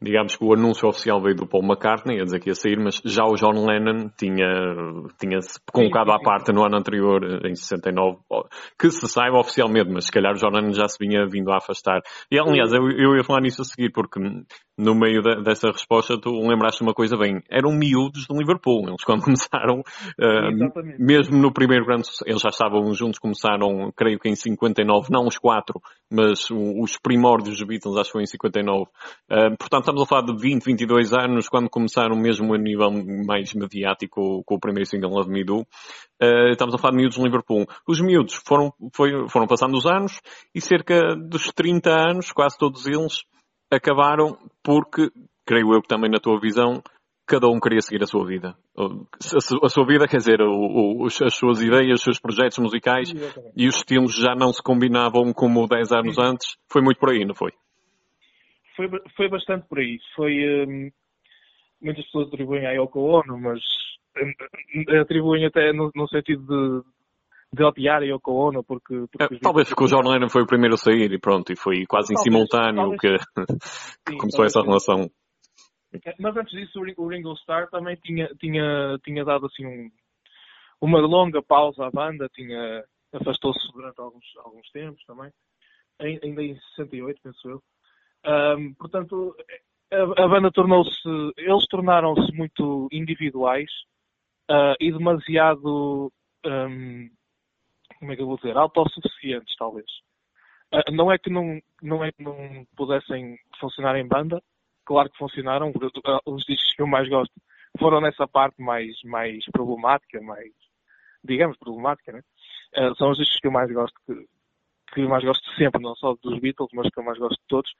[0.00, 3.00] digamos que o anúncio oficial veio do Paul McCartney, a dizer que ia sair, mas
[3.04, 4.46] já o John Lennon tinha,
[5.18, 8.18] tinha se colocado sim, sim, à parte no ano anterior, em 69,
[8.78, 11.56] que se saiba oficialmente, mas se calhar o John Lennon já se vinha vindo a
[11.56, 12.00] afastar.
[12.30, 14.20] E aliás, eu, eu ia falar nisso a seguir, porque
[14.76, 19.04] no meio de, dessa resposta tu lembraste uma coisa bem, eram miúdos de Liverpool, eles
[19.04, 24.34] quando começaram, uh, mesmo no primeiro grande eles já estavam juntos, começaram, creio que em
[24.34, 28.82] 59, não os quatro, mas os primórdios dos Beatles acho que foi em 59.
[28.82, 32.90] Uh, portanto, estamos a falar de 20, 22 anos, quando começaram mesmo a nível
[33.26, 35.60] mais mediático com o primeiro single Love Me Do.
[36.22, 37.66] Uh, estamos a falar de miúdos de Liverpool.
[37.86, 40.20] Os miúdos foram, foi, foram passando os anos
[40.54, 43.24] e cerca dos 30 anos, quase todos eles,
[43.74, 45.10] acabaram porque,
[45.46, 46.82] creio eu que também na tua visão,
[47.26, 48.54] cada um queria seguir a sua vida.
[49.62, 50.38] A sua vida, quer dizer,
[51.24, 53.54] as suas ideias, os seus projetos musicais Exatamente.
[53.56, 56.22] e os estilos já não se combinavam como 10 anos Sim.
[56.22, 56.56] antes.
[56.70, 57.50] Foi muito por aí, não foi?
[58.76, 59.98] Foi, foi bastante por aí.
[60.14, 60.32] Foi.
[60.66, 60.90] Hum,
[61.80, 63.60] muitas pessoas atribuem à Yoko Ono, mas
[64.16, 66.88] hum, atribuem até no, no sentido de,
[67.54, 70.46] de odiar a Yoko Ono porque, porque é, talvez porque o John Lennon foi o
[70.46, 73.16] primeiro a sair e pronto e foi quase talvez, em simultâneo talvez, que,
[74.10, 75.10] sim, começou essa relação.
[76.04, 79.90] É, mas antes disso o Ringo Starr também tinha, tinha, tinha dado assim um,
[80.80, 85.30] uma longa pausa à banda tinha afastou-se durante alguns, alguns tempos também
[86.00, 87.62] ainda em 68 penso eu.
[88.26, 89.36] Um, portanto
[89.92, 93.70] a, a banda tornou-se eles tornaram-se muito individuais
[94.50, 96.10] uh, e demasiado
[96.44, 97.10] um,
[98.04, 99.86] como é que eu vou dizer, autossuficientes, talvez.
[100.72, 104.42] Uh, não é que não, não é que não pudessem funcionar em banda,
[104.84, 107.32] claro que funcionaram, uh, os discos que eu mais gosto
[107.78, 110.52] foram nessa parte mais, mais problemática, mais,
[111.24, 112.20] digamos, problemática, né?
[112.76, 114.14] Uh, são os discos que eu mais gosto, que,
[114.92, 117.46] que eu mais gosto sempre, não só dos Beatles, mas que eu mais gosto de
[117.48, 117.70] todos,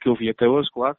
[0.00, 0.96] que eu vi até hoje, claro.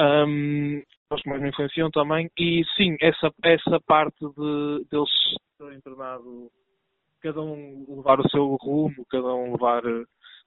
[0.00, 5.10] Um, os que mais me influenciam também, e sim, essa, essa parte de deles
[5.58, 6.50] terem tornado
[7.20, 9.82] cada um levar o seu rumo, cada um levar,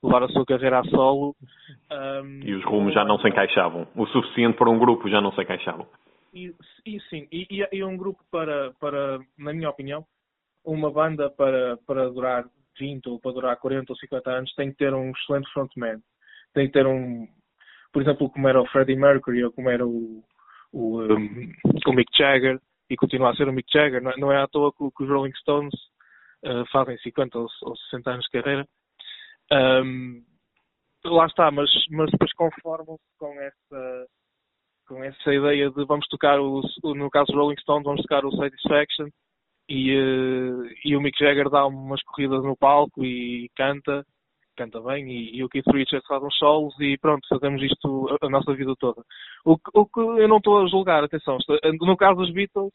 [0.04, 1.36] levar a sua carreira a solo.
[1.92, 3.88] Um, e os rumos já não se encaixavam.
[3.96, 5.88] O suficiente para um grupo já não se encaixavam.
[6.34, 6.54] E,
[6.86, 10.04] e sim, e, e, um grupo para, para, na minha opinião,
[10.66, 12.46] uma banda para, para durar
[12.80, 16.02] 20 ou para durar 40 ou 50 anos tem que ter um excelente frontman.
[16.54, 17.28] Tem que ter um,
[17.92, 20.24] por exemplo, como era o Freddie Mercury ou como era o,
[20.72, 21.52] o, um,
[21.86, 22.60] o Mick Jagger,
[22.90, 24.02] e continua a ser o Mick Jagger.
[24.02, 25.74] Não é, não é à toa que, que os Rolling Stones
[26.46, 28.68] uh, fazem 50 ou, ou 60 anos de carreira.
[29.52, 30.24] Um,
[31.06, 34.08] lá está, mas, mas depois conformam-se com essa,
[34.88, 38.36] com essa ideia de vamos tocar, o, no caso dos Rolling Stones, vamos tocar o
[38.36, 39.08] Satisfaction
[39.70, 44.06] e, uh, e o Mick Jagger dá umas corridas no palco e canta,
[44.56, 48.28] canta bem, e, e o Keith Richards faz uns solos e pronto, fazemos isto a,
[48.28, 49.02] a nossa vida toda.
[49.46, 51.38] O, o, que eu não estou a julgar, atenção,
[51.82, 52.72] no caso dos Beatles,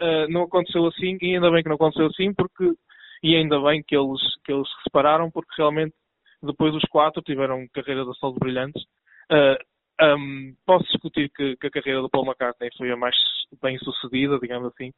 [0.00, 2.74] uh, não aconteceu assim, e ainda bem que não aconteceu assim, porque
[3.22, 5.94] e ainda bem que eles, que eles se separaram, porque realmente
[6.42, 8.82] depois os quatro tiveram carreiras de solo brilhantes.
[9.30, 9.56] Uh,
[10.00, 13.14] ah, um, posso discutir que, que, a carreira do Paul McCartney foi a mais
[13.60, 14.88] bem sucedida, digamos assim,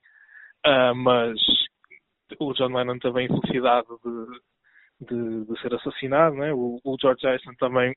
[0.64, 1.40] uh, mas
[2.38, 6.52] o John Lennon a infelicidade de, de, de ser assassinado, né?
[6.54, 7.94] o, o, George Harrison também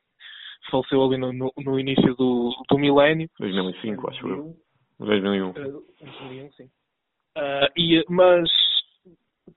[0.72, 3.30] faleceu ali no, no, no início do, do milénio.
[3.40, 4.58] 2005, acho eu.
[5.00, 5.50] 2001.
[5.50, 5.54] Uh,
[6.02, 6.70] 2001, sim.
[7.38, 8.50] Uh, e, mas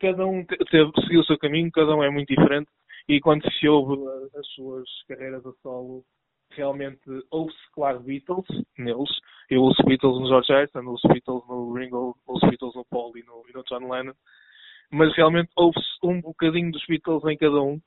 [0.01, 2.69] cada um teve, seguiu o seu caminho, cada um é muito diferente
[3.09, 3.97] e quando se ouve
[4.37, 6.05] as suas carreiras a solo,
[6.51, 9.11] realmente ouve-se, claro, Beatles neles.
[9.49, 13.23] Eu ouço Beatles no George Harrison, ouço Beatles no Ringo, ouço Beatles no Paul e
[13.23, 14.13] no, e no John Lennon.
[14.91, 17.81] Mas realmente ouve-se um bocadinho dos Beatles em cada um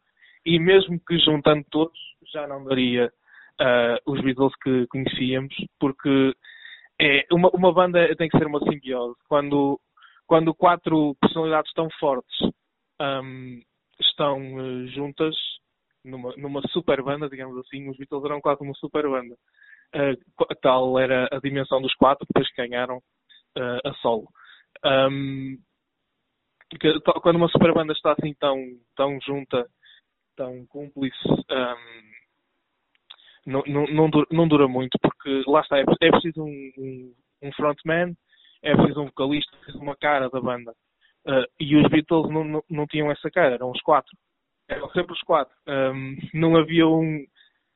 [0.45, 1.99] e mesmo que juntando todos,
[2.33, 3.11] já não daria
[3.59, 6.33] uh, os Beatles que conhecíamos, porque
[6.99, 9.15] é, uma, uma banda tem que ser uma simbiose.
[9.27, 9.79] Quando
[10.31, 12.33] quando quatro personalidades tão fortes
[13.01, 13.61] um,
[13.99, 15.35] estão uh, juntas
[16.05, 19.35] numa, numa super banda, digamos assim, os Beatles eram quase uma super banda.
[19.93, 22.99] Uh, tal era a dimensão dos quatro, depois que ganharam
[23.57, 24.29] uh, a solo.
[24.85, 25.57] Um,
[27.21, 28.55] quando uma super banda está assim tão,
[28.95, 29.67] tão junta,
[30.37, 31.75] tão cúmplice, um,
[33.47, 37.13] não, não, não, dura, não, dura, muito, porque lá está, é, é preciso um,
[37.43, 38.15] um frontman
[38.63, 40.71] é preciso um vocalista, é preciso uma cara da banda.
[41.25, 44.11] Uh, e os Beatles não, não, não, tinham essa cara, eram os quatro.
[44.67, 45.53] eram sempre os quatro.
[45.67, 47.25] Um, não havia um,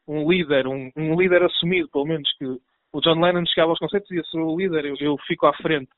[0.07, 4.09] um líder, um, um, líder assumido, pelo menos, que o John Lennon chegava aos concertos
[4.09, 5.89] e dizia, sou o líder, eu, eu fico à frente.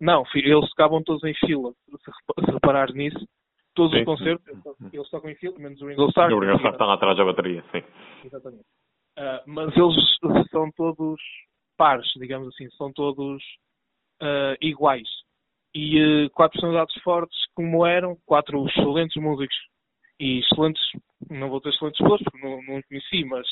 [0.00, 3.26] Não, eles ficavam todos em fila, se reparares nisso.
[3.74, 4.90] Todos sim, os concertos, sim.
[4.92, 6.32] eles tocam em fila, menos o Ringo Starr.
[6.32, 7.82] O Ringo Starr está lá atrás da bateria, sim.
[8.24, 8.64] Exatamente.
[9.18, 11.20] Uh, mas eles são todos
[11.76, 13.42] pares, digamos assim, são todos
[14.22, 15.08] uh, iguais.
[15.74, 19.56] E uh, quatro personalidades fortes como eram, quatro excelentes músicos.
[20.18, 20.82] E excelentes,
[21.30, 23.46] não vou ter excelentes pessoas porque não, não conheci, mas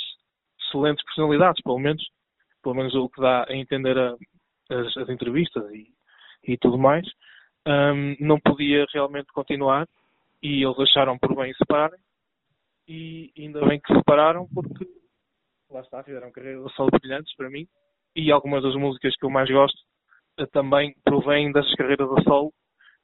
[0.61, 2.03] excelentes personalidades, pelo menos,
[2.62, 4.16] pelo menos o que dá a entender a,
[4.70, 5.87] as, as, entrevistas e,
[6.46, 7.07] e tudo mais,
[7.66, 9.87] um, não podia realmente continuar
[10.42, 11.98] e eles acharam por bem separarem.
[12.87, 14.87] E ainda bem que se separaram porque
[15.70, 17.66] lá está, fizeram carreiras solo brilhantes para mim.
[18.16, 19.79] E algumas das músicas que eu mais gosto
[20.53, 22.53] também provêm dessas carreiras a solo,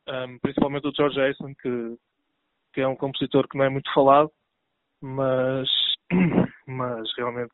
[0.09, 1.97] um, principalmente o George Harrison, que,
[2.75, 4.31] que é um compositor que não é muito falado,
[5.01, 5.69] mas,
[6.66, 7.53] mas realmente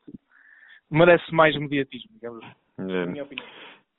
[0.90, 2.92] merece mais mediatismo, digamos assim.
[2.92, 3.06] É.
[3.06, 3.46] Minha opinião.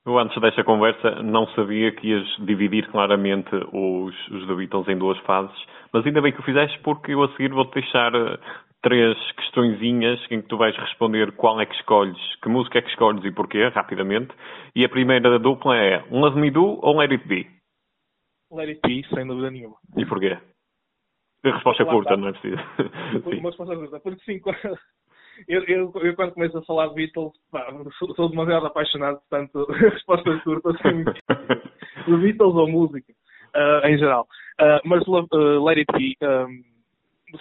[0.06, 4.98] Eu antes desta conversa não sabia que ias dividir claramente os, os The Beatles em
[4.98, 5.58] duas fases,
[5.92, 8.40] mas ainda bem que o fizeste porque eu a seguir vou-te deixar eh,
[8.88, 12.90] três questõezinhas em que tu vais responder qual é que escolhes, que música é que
[12.90, 14.34] escolhes e porquê, rapidamente.
[14.74, 17.46] E a primeira da dupla é Love Me Do ou Let It Be?
[18.50, 19.76] Let It Be, sem dúvida nenhuma.
[19.98, 20.38] E porquê?
[21.44, 22.62] A resposta é curta, não é preciso.
[23.28, 24.40] Uma resposta curta, porque sim,
[25.50, 27.68] eu, eu, eu, quando começo a falar de Beatles, pá,
[28.00, 33.12] sou, sou, demasiado apaixonado, portanto, respostas curtas são de Beatles ou música,
[33.54, 34.26] uh, em geral.
[34.62, 36.77] Uh, mas uh, Let It Be, um,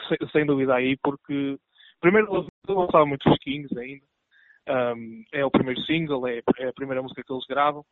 [0.09, 1.57] sem, sem, dúvida aí, porque
[2.01, 4.05] primeiro eles lançavam muitos fresquinhos ainda.
[4.68, 7.85] Um, é o primeiro single, é, é, a primeira música que eles gravam.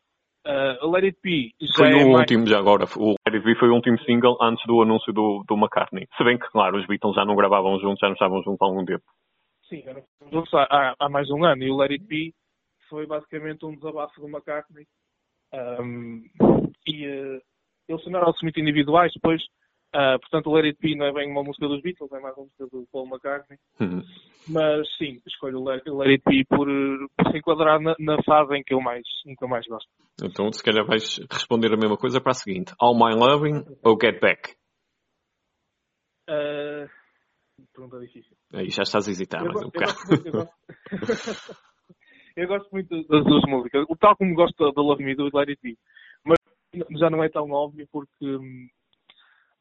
[0.45, 2.19] Uh, Let It Be foi é o mais...
[2.19, 2.85] último, já agora.
[2.97, 6.07] O Let It Be foi o último single antes do anúncio do, do McCartney.
[6.15, 8.65] Se bem que, claro, os Beatles já não gravavam juntos, já não estavam juntos há
[8.65, 9.03] algum tempo.
[9.67, 11.63] Sim, eram juntos há, há, mais um ano.
[11.63, 12.33] E o Let It Be
[12.89, 14.85] foi basicamente um desabafo do McCartney.
[15.53, 16.23] Um,
[16.85, 17.41] e uh,
[17.87, 19.11] eles tornaram-se muito individuais.
[19.13, 19.41] Depois
[19.95, 22.35] Uh, portanto, o Let It Be não é bem uma música dos Beatles, é mais
[22.35, 23.57] uma música do Paul McCartney.
[23.79, 24.03] Uhum.
[24.49, 28.57] Mas sim, escolho o Let, Let It Be por, por se enquadrar na, na, fase
[28.57, 29.89] em que, eu mais, em que eu mais gosto.
[30.21, 33.97] Então, se calhar vais responder a mesma coisa para a seguinte: All My Loving ou
[33.97, 34.53] Get Back?
[36.29, 36.89] Uh,
[37.73, 38.35] pergunta difícil.
[38.53, 39.93] Aí já estás a hesitar, mas um bocado.
[40.25, 40.53] Eu, gosto,
[42.35, 45.47] eu gosto muito das duas músicas, o tal como gosto da Love Me Do Let
[45.47, 45.77] It Be.
[46.25, 46.37] Mas
[46.99, 48.67] já não é tão óbvio porque hum,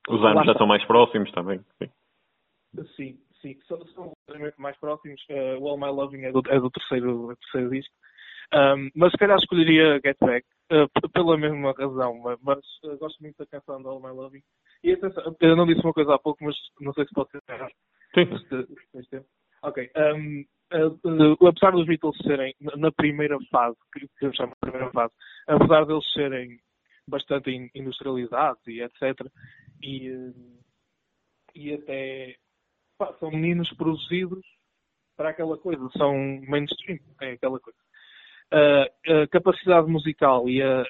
[0.08, 1.60] os anos já estão mais próximos também.
[1.78, 1.90] Sim,
[2.96, 3.18] sim.
[3.40, 3.58] sim.
[3.66, 4.12] São, são
[4.58, 5.20] mais próximos.
[5.30, 7.94] Uh, All My Loving é do, é do terceiro, é do terceiro disco.
[8.52, 13.36] Um, mas se calhar escolheria Get Back uh, pela mesma razão, mas, uh, gosto muito
[13.38, 14.42] da canção do All My Loving.
[14.82, 17.40] E atenção, eu não disse uma coisa há pouco, mas não sei se pode ser
[17.48, 17.72] errado.
[18.14, 18.28] Sim.
[19.62, 19.90] Ok.
[19.96, 25.12] Um, uh, apesar dos Beatles serem na primeira fase, que eu chamo de primeira fase,
[25.48, 26.58] apesar deles serem
[27.06, 29.26] bastante industrializados e etc.,
[29.82, 30.32] e, eh,
[31.54, 32.36] e até
[32.98, 34.44] pá, são meninos produzidos
[35.16, 36.14] para aquela coisa, são
[36.48, 37.78] mainstream, é aquela coisa.
[38.52, 40.84] Uh, a capacidade musical e a,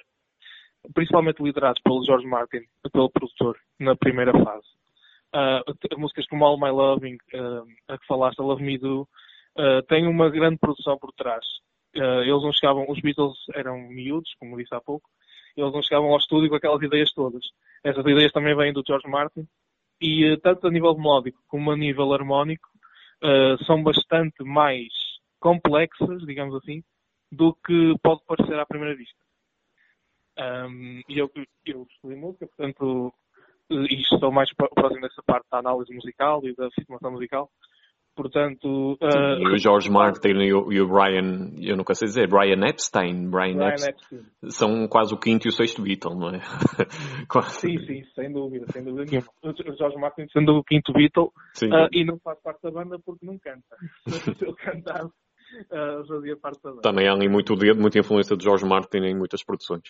[0.93, 4.67] principalmente liderados pelo George Martin, pelo produtor, na primeira fase.
[5.35, 9.09] Uh, músicas como All My Loving, uh, a que falaste, Love Me Do,
[9.59, 11.45] uh, têm uma grande produção por trás.
[11.95, 15.09] eles não chegavam, os Beatles eram miúdos, como disse há pouco,
[15.57, 17.45] eles não chegavam ao estúdio com aquelas ideias todas.
[17.83, 19.47] Essas ideias também vêm do George Martin
[20.01, 22.69] e eh, tanto a nível melódico como a nível harmónico
[23.23, 24.93] uh, são bastante mais
[25.41, 26.83] complexas, digamos assim,
[27.31, 29.19] do que pode parecer à primeira vista.
[30.39, 31.31] Um, e eu,
[31.67, 33.13] eu estudo música, portanto,
[33.71, 37.51] eh, e estou mais próximo dessa parte da análise musical e da formação musical.
[38.15, 38.97] Portanto.
[39.03, 43.29] Uh, o George Martin e o, e o, Brian, eu nunca sei dizer, Brian Epstein,
[43.29, 46.41] Brian, Brian Epstein, Epstein, são quase o quinto e o sexto Beatle, não é?
[47.51, 49.29] sim, sim, sem dúvida, sem dúvida nenhuma.
[49.43, 53.27] O George Martin sendo o quinto Beatle uh, e não faz parte da banda porque
[53.27, 53.77] não canta.
[54.09, 55.13] Se ele cantasse,
[55.73, 56.83] uh, fazia parte da banda.
[56.83, 59.83] Também há ali muito dedo, muita influência de George Martin em muitas produções.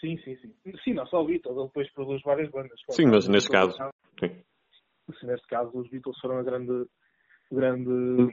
[0.00, 0.52] Sim, sim, sim.
[0.82, 2.80] Sim, não só o Beatles, ele depois produz várias bandas.
[2.90, 3.76] Sim, mas neste caso.
[4.18, 4.28] Sim.
[4.28, 5.26] sim.
[5.26, 6.86] Neste caso, os Beatles foram a grande
[7.52, 8.32] grande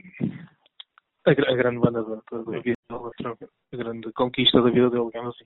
[1.26, 5.34] a, a grande banda da, da vida dele, a grande conquista da vida dele, digamos
[5.34, 5.44] assim.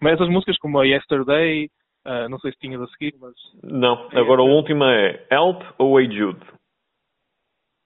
[0.00, 1.70] Mas essas músicas como a Yesterday,
[2.06, 3.34] uh, não sei se tinhas a seguir, mas.
[3.62, 6.44] Não, agora a última é Help ou Hey Jude?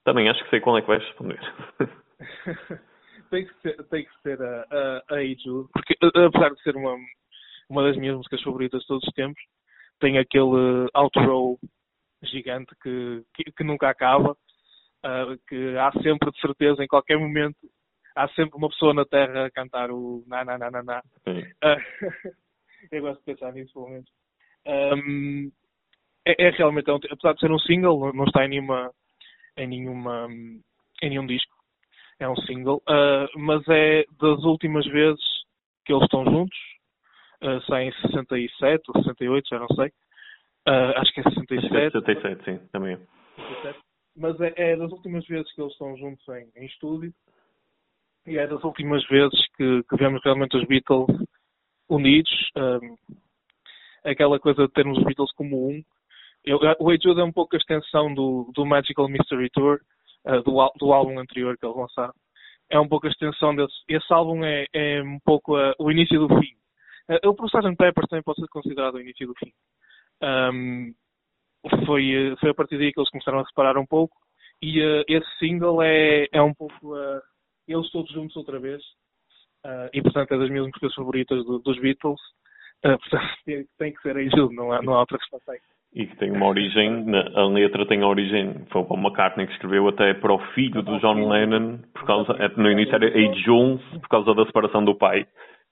[0.03, 1.39] Também acho que sei qual é que vais responder.
[3.29, 6.95] tem que ser, tem que ser a, a, a Jude, porque apesar de ser uma,
[7.69, 9.41] uma das minhas músicas favoritas de todos os tempos,
[9.99, 11.59] tem aquele outro
[12.23, 14.35] gigante que, que, que nunca acaba,
[15.05, 17.57] uh, que há sempre de certeza, em qualquer momento,
[18.15, 20.99] há sempre uma pessoa na Terra a cantar o na na na na na.
[21.27, 21.77] Uh,
[22.91, 24.09] eu gosto de pensar nisso, pelo menos.
[24.65, 25.51] Um,
[26.25, 28.91] é, é, realmente, apesar de ser um single, não está em nenhuma,
[29.55, 30.27] em nenhuma,
[31.01, 31.55] em nenhum disco.
[32.19, 35.21] É um single, uh, mas é das últimas vezes
[35.85, 36.57] que eles estão juntos.
[37.41, 39.87] Uh, sai em 67 ou 68, já não sei.
[40.67, 41.53] Uh, acho que é 67.
[41.53, 42.97] Acho que é 67, sim, também.
[43.37, 43.86] 67.
[44.17, 47.13] Mas é, é, das últimas vezes que eles estão juntos em, em estúdio.
[48.25, 51.07] E é das últimas vezes que, que vemos realmente os Beatles
[51.87, 52.31] unidos.
[52.57, 52.95] Um,
[54.03, 55.83] aquela coisa de termos os Beatles como um.
[56.43, 59.79] Eu, o Hey é um pouco a extensão do, do Magical Mystery Tour,
[60.25, 62.13] uh, do, do álbum anterior que eles lançaram.
[62.69, 63.73] É um pouco a extensão desse.
[63.87, 66.55] Esse álbum é, é um pouco uh, o início do fim.
[67.07, 67.75] Uh, o Pro Sgt.
[67.77, 69.53] Pepper também pode ser considerado o início do fim.
[70.23, 70.93] Um,
[71.85, 74.15] foi, foi a partir daí que eles começaram a separar um pouco.
[74.61, 77.21] E uh, esse single é, é um pouco uh,
[77.67, 78.81] eles todos juntos outra vez.
[79.65, 82.19] Uh, e portanto é das minhas músicas favoritas do, dos Beatles.
[82.81, 85.59] portanto tem que ser aí junto, não há, não há outra resposta aí.
[85.93, 89.87] E que tem uma origem, a letra tem a origem, foi o McCartney que escreveu
[89.87, 94.07] até para o filho do John Lennon, por causa, no início era Age Jones, por
[94.09, 95.25] causa da separação do pai,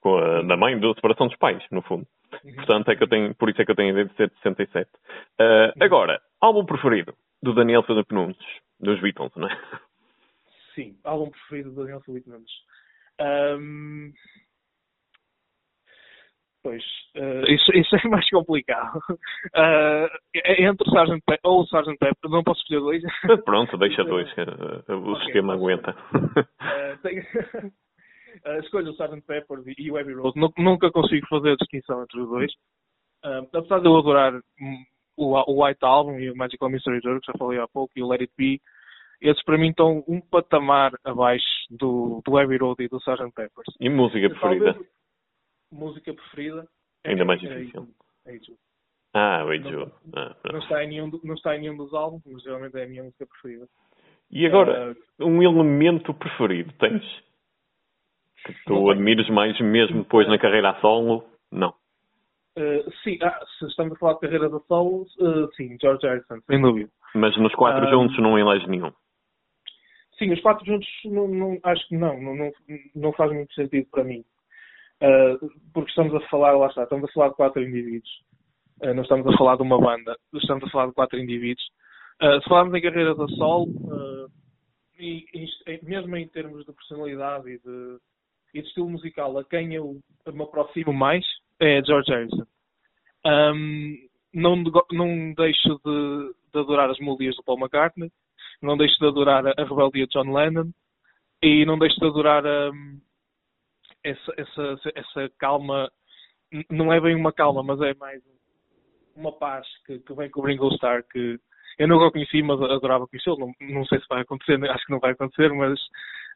[0.05, 2.05] com a, da mãe, da separação dos pais, no fundo.
[2.43, 2.55] Uhum.
[2.57, 4.29] Portanto, é que eu tenho, por isso é que eu tenho a ideia de ser
[4.29, 4.87] de 67.
[4.87, 8.37] Uh, agora, álbum preferido do Daniel Felipe Nunes,
[8.79, 9.57] dos Beatles, não é?
[10.75, 12.51] Sim, álbum preferido do Daniel Felipe Nunes.
[13.19, 14.13] Um...
[16.61, 16.83] Pois,
[17.15, 18.99] uh, isso, isso, é mais complicado.
[19.09, 21.21] Uh, entre o Sgt.
[21.25, 21.97] Pepper ou o Sgt.
[21.97, 23.03] Pepper, não posso escolher dois.
[23.43, 25.95] Pronto, deixa dois, uh, o okay, sistema aguenta.
[26.13, 27.23] Uh, tenho...
[28.45, 29.21] Uh, escolho o Sgt.
[29.21, 30.39] Pepper e o Abbey Road.
[30.57, 32.51] Nunca consigo fazer a distinção entre os dois.
[33.23, 34.39] Uh, apesar de eu adorar
[35.17, 38.03] o, o, White Album e o Magical Mystery Tour, que já falei há pouco, e
[38.03, 38.61] o Let It Be,
[39.19, 43.31] esses para mim estão um patamar abaixo do, do Abbey Road e do Sgt.
[43.33, 43.75] Peppers.
[43.79, 44.73] E música preferida?
[44.73, 44.91] Talvez,
[45.71, 46.67] música preferida?
[47.03, 47.87] Ainda é, mais difícil.
[48.25, 48.39] É, é
[49.17, 49.73] ah, o Age
[50.13, 52.87] ah, não, está em nenhum, não está em nenhum dos álbuns, mas realmente é a
[52.87, 53.65] minha música preferida.
[54.29, 57.03] E agora, uh, um elemento preferido tens?
[58.45, 61.25] Que tu admires mais mesmo depois na carreira a solo?
[61.51, 61.73] Não.
[62.57, 66.39] Uh, sim, ah, se estamos a falar de carreira a solo, uh, sim, George Harrison,
[66.47, 66.89] sem dúvida.
[67.15, 68.91] Mas nos quatro uh, juntos não elege nenhum?
[70.17, 72.51] Sim, os quatro juntos não, não, acho que não, não,
[72.95, 74.23] não, faz muito sentido para mim.
[75.01, 78.09] Uh, porque estamos a falar, lá está, estamos a falar de quatro indivíduos.
[78.81, 81.65] Uh, não estamos a falar de uma banda, estamos a falar de quatro indivíduos.
[82.21, 83.67] Uh, se falarmos em carreira da solo,
[84.97, 87.97] e, e, mesmo em termos de personalidade e de,
[88.55, 91.25] e de estilo musical, a quem eu me aproximo mais
[91.59, 92.45] é George Harrison.
[93.25, 93.97] Um,
[94.33, 94.55] não,
[94.91, 98.09] não deixo de, de, adorar as melodias do Paul McCartney,
[98.61, 100.71] não deixo de adorar a rebeldia de John Lennon
[101.41, 103.01] e não deixo de adorar um,
[104.03, 105.91] essa, essa, essa calma.
[106.69, 108.21] Não é bem uma calma, mas é mais
[109.17, 111.37] uma paz que, que vem com o Ringo Starr que
[111.77, 113.37] eu nunca o conheci, mas adorava conhecê-lo.
[113.37, 115.77] Não, não sei se vai acontecer, acho que não vai acontecer, mas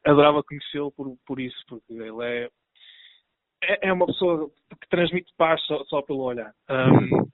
[0.05, 2.49] adorava conhecê-lo por, por isso, porque ele é,
[3.63, 4.49] é, é uma pessoa
[4.81, 6.53] que transmite paz só, só pelo olhar.
[6.69, 7.27] Um,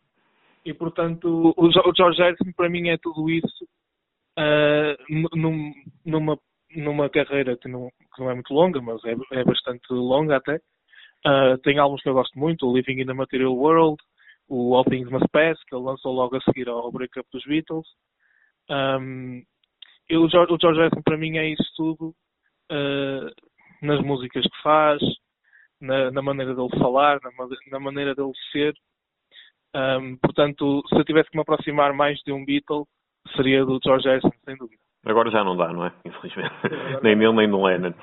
[0.65, 3.65] e, portanto, o, o George Harrison, para mim, é tudo isso
[4.37, 5.73] uh, num,
[6.03, 6.39] numa,
[6.75, 10.55] numa carreira que não, que não é muito longa, mas é, é bastante longa até.
[11.25, 13.97] Uh, tem álbuns que eu gosto muito, o Living in the Material World,
[14.47, 17.87] o All Things Must Pass, que ele lançou logo a seguir ao breakup dos Beatles.
[18.69, 19.43] Um,
[20.09, 22.13] e o George, o George Harrison, para mim, é isso tudo
[22.71, 23.31] uh,
[23.81, 25.01] nas músicas que faz,
[25.79, 27.31] na, na, maneira dele falar, na,
[27.71, 28.73] na maneira dele ser.
[29.75, 32.87] Um, portanto, se eu tivesse que me aproximar mais de um Beatle,
[33.35, 34.84] seria do George Harrison, sem dúvida.
[35.05, 35.91] Agora já não dá, não é?
[36.03, 36.51] Infelizmente.
[37.03, 37.93] nem nele, nem no Lennon.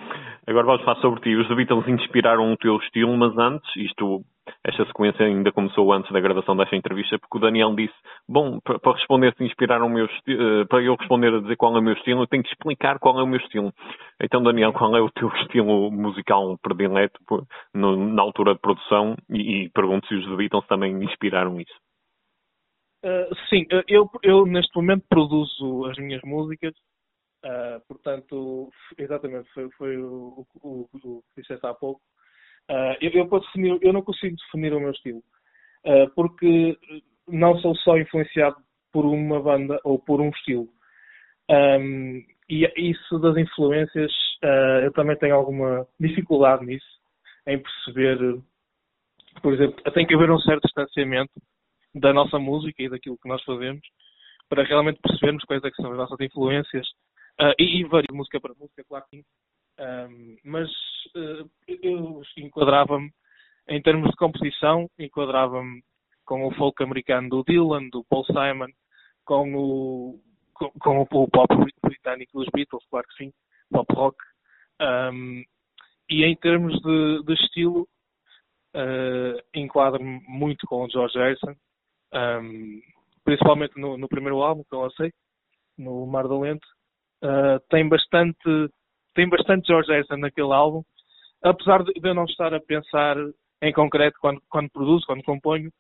[0.47, 1.35] Agora vamos falar sobre ti.
[1.35, 4.23] Os The Beatles inspiraram o teu estilo, mas antes, isto,
[4.65, 7.95] esta sequência ainda começou antes da gravação desta entrevista, porque o Daniel disse,
[8.29, 11.81] bom, para responder se inspiraram o meu estilo, para eu responder a dizer qual é
[11.81, 13.73] o meu estilo, eu tenho que explicar qual é o meu estilo.
[14.21, 17.21] Então, Daniel, qual é o teu estilo musical predileto
[17.75, 19.17] na altura de produção?
[19.29, 21.75] E, e pergunto se os The Beatles também inspiraram isso.
[23.05, 26.73] Uh, sim, eu, eu neste momento produzo as minhas músicas
[27.45, 32.01] Uh, portanto, exatamente, foi, foi o, o, o, que disseste há pouco.
[32.71, 35.19] Uh, eu, eu, definir, eu não consigo definir o meu estilo,
[35.85, 36.79] uh, porque
[37.27, 38.57] não sou só influenciado
[38.93, 40.69] por uma banda ou por um estilo.
[41.51, 44.13] Um, e isso das influências,
[44.83, 46.87] eu também tenho alguma dificuldade nisso,
[47.47, 48.19] em perceber,
[49.41, 51.33] por exemplo, tem que haver um certo distanciamento
[51.95, 53.81] da nossa música e daquilo que nós fazemos
[54.49, 56.87] para realmente percebermos quais é que são as nossas influências
[57.43, 59.25] uh, e, e varia música para música, claro que sim.
[60.45, 60.71] Mas
[61.17, 63.11] uh, eu enquadrava-me
[63.69, 65.83] em termos de composição, enquadrava-me
[66.25, 68.71] com o folk americano do Dylan, do Paul Simon,
[69.25, 70.21] com o,
[70.53, 73.33] com, com o pop britânico dos Beatles, claro que sim,
[73.71, 74.17] pop rock.
[74.81, 75.43] Um,
[76.09, 77.89] e em termos de, de estilo,
[78.75, 81.55] uh, enquadro-me muito com o George Harrison,
[82.13, 82.81] um,
[83.25, 85.13] principalmente no, no, primeiro álbum que eu lancei,
[85.79, 86.67] no Mar do Lento.
[87.23, 88.69] Uh, tem bastante
[89.15, 90.83] tem bastante George Harrison naquele álbum,
[91.43, 93.17] apesar de eu não estar a pensar
[93.63, 95.71] em concreto quando, quando produzo, quando componho,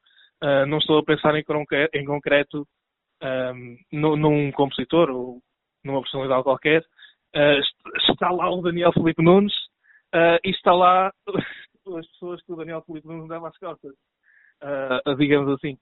[0.44, 1.42] uh, não estou a pensar em,
[1.94, 2.66] em concreto
[3.22, 3.76] um,
[4.16, 5.40] num compositor ou
[5.84, 6.82] numa personalidade qualquer.
[7.34, 7.60] Uh,
[8.10, 9.54] está lá o Daniel Felipe Nunes
[10.44, 11.10] e está lá
[11.98, 13.92] as pessoas que o Daniel Felipe Nunes dava às costas,
[15.16, 15.76] digamos assim.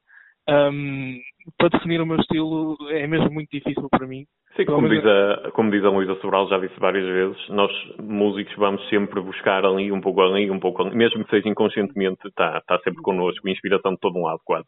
[0.48, 1.20] Um,
[1.56, 4.26] para definir o meu estilo é mesmo muito difícil para mim.
[4.56, 8.54] Sim, como diz, a, como diz a Luísa Sobral, já disse várias vezes, nós músicos
[8.56, 12.58] vamos sempre buscar ali, um pouco ali, um pouco ali, mesmo que seja inconscientemente, está,
[12.58, 14.66] está sempre connosco, inspiração de todo um lado, quase.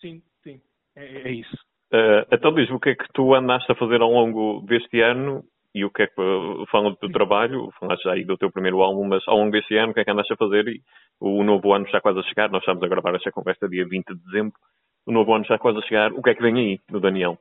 [0.00, 0.60] Sim, sim,
[0.94, 1.56] é, é isso.
[1.92, 5.42] Uh, então diz o que é que tu andaste a fazer ao longo deste ano
[5.74, 6.14] e o que é que,
[6.70, 9.76] falando do teu trabalho, falaste já aí do teu primeiro álbum, mas ao longo deste
[9.76, 10.80] ano o que é que andaste a fazer e
[11.18, 14.06] o novo ano está quase a chegar, nós estamos a gravar esta conversa dia 20
[14.06, 14.54] de dezembro,
[15.06, 17.38] o novo ano está quase a chegar, o que é que vem aí do Daniel?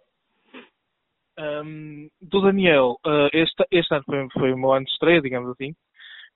[1.39, 5.49] Um, do Daniel, uh, este, este ano foi, foi o meu ano de estreia, digamos
[5.51, 5.73] assim,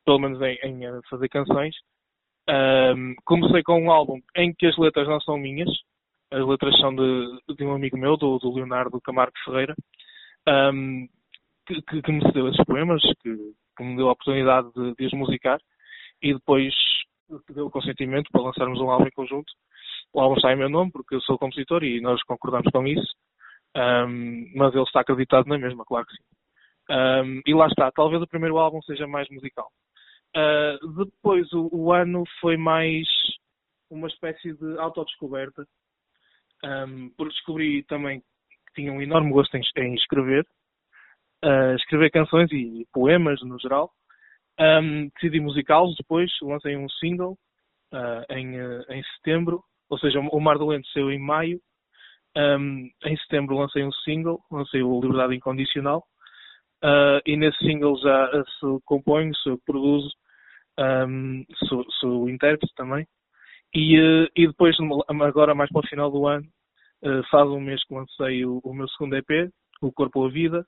[0.06, 1.76] pelo menos em, em fazer canções.
[2.50, 5.70] Um, comecei com um álbum em que as letras não são minhas,
[6.32, 9.76] as letras são de, de um amigo meu, do, do Leonardo Camargo Ferreira,
[10.48, 11.08] um,
[11.66, 13.36] que, que, que, me cedeu esses poemas, que,
[13.78, 15.60] que, me deu a oportunidade de, de os musicar
[16.22, 16.74] e depois
[17.50, 19.52] deu o consentimento para lançarmos um álbum em conjunto.
[20.14, 23.14] O álbum está em meu nome, porque eu sou compositor e nós concordamos com isso.
[23.76, 26.24] Um, mas ele está acreditado na mesma, claro que sim.
[26.90, 29.70] Um, e lá está, talvez o primeiro álbum seja mais musical.
[30.36, 33.08] Uh, depois o, o, ano foi mais
[33.90, 35.66] uma espécie de autodescoberta,
[36.64, 40.46] um, porque descobri também que tinha um enorme gosto em, em escrever,
[41.44, 43.92] uh, escrever canções e poemas no geral.
[44.60, 47.38] Um, decidi musicá-los depois, lancei um single
[47.94, 48.56] uh, em,
[48.90, 51.60] em setembro, ou seja, o Mar do Lento saiu em maio
[52.38, 56.04] um, em setembro lancei um single, lancei o Liberdade Incondicional,
[56.84, 60.12] uh, e nesse single já se compõe, se produzo,
[60.80, 63.08] um, sou, sou intérprete também.
[63.74, 64.76] E, uh, e depois,
[65.22, 66.46] agora mais para o final do ano,
[67.04, 70.66] uh, faz um mês que lancei o, o, meu segundo EP, O Corpo à Vida.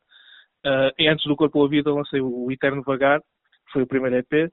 [0.97, 4.51] e antes do Corpo à Vida lancei o Eterno Vagar, que foi o primeiro EP.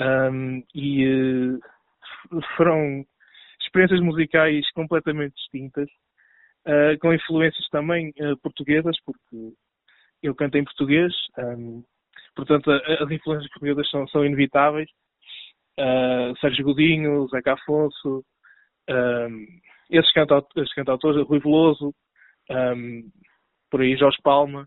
[0.00, 1.58] Um, e
[2.56, 3.04] foram
[3.68, 5.88] experiências musicais completamente distintas
[6.66, 9.54] uh, com influências também uh, portuguesas, porque
[10.22, 11.84] eu canto em português, um,
[12.34, 14.88] portanto as influências portuguesas são, são inevitáveis.
[15.78, 18.24] Uh, Sérgio Godinho, Zeca Afonso,
[18.90, 19.46] um,
[19.88, 20.12] esses,
[20.56, 21.94] esses cantautores, Rui Veloso,
[22.50, 23.08] um,
[23.70, 24.66] por aí Jorge Palma.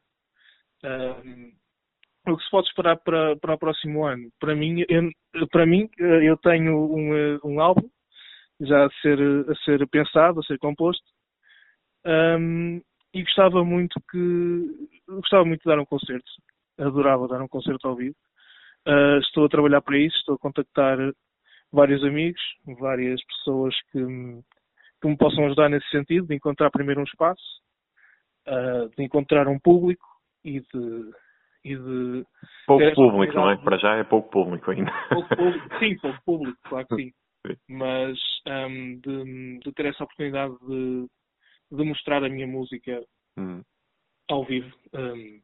[2.26, 4.30] O que se pode esperar para, para o próximo ano?
[4.39, 5.12] Para mim, eu,
[5.49, 7.89] para mim, eu tenho um, um álbum
[8.62, 11.03] já a ser, a ser pensado, a ser composto,
[12.05, 12.82] um,
[13.14, 16.32] e gostava muito que gostava muito de dar um concerto.
[16.80, 18.16] Adorava dar um concerto ao vivo.
[18.88, 20.97] Uh, estou a trabalhar para isso, estou a contactar
[21.72, 22.41] vários amigos,
[22.80, 24.41] várias pessoas que me,
[25.01, 27.43] que me possam ajudar nesse sentido, de encontrar primeiro um espaço,
[28.47, 30.05] uh, de encontrar um público
[30.43, 31.12] e de.
[31.64, 32.26] E de
[32.66, 33.55] pouco público, não é?
[33.55, 34.91] Para já é pouco público ainda.
[35.09, 37.12] Pouco público, sim, pouco público, claro que sim.
[37.67, 41.07] Mas um, de, de ter essa oportunidade de,
[41.71, 43.03] de mostrar a minha música
[43.37, 43.61] hum.
[44.29, 45.41] ao vivo, um,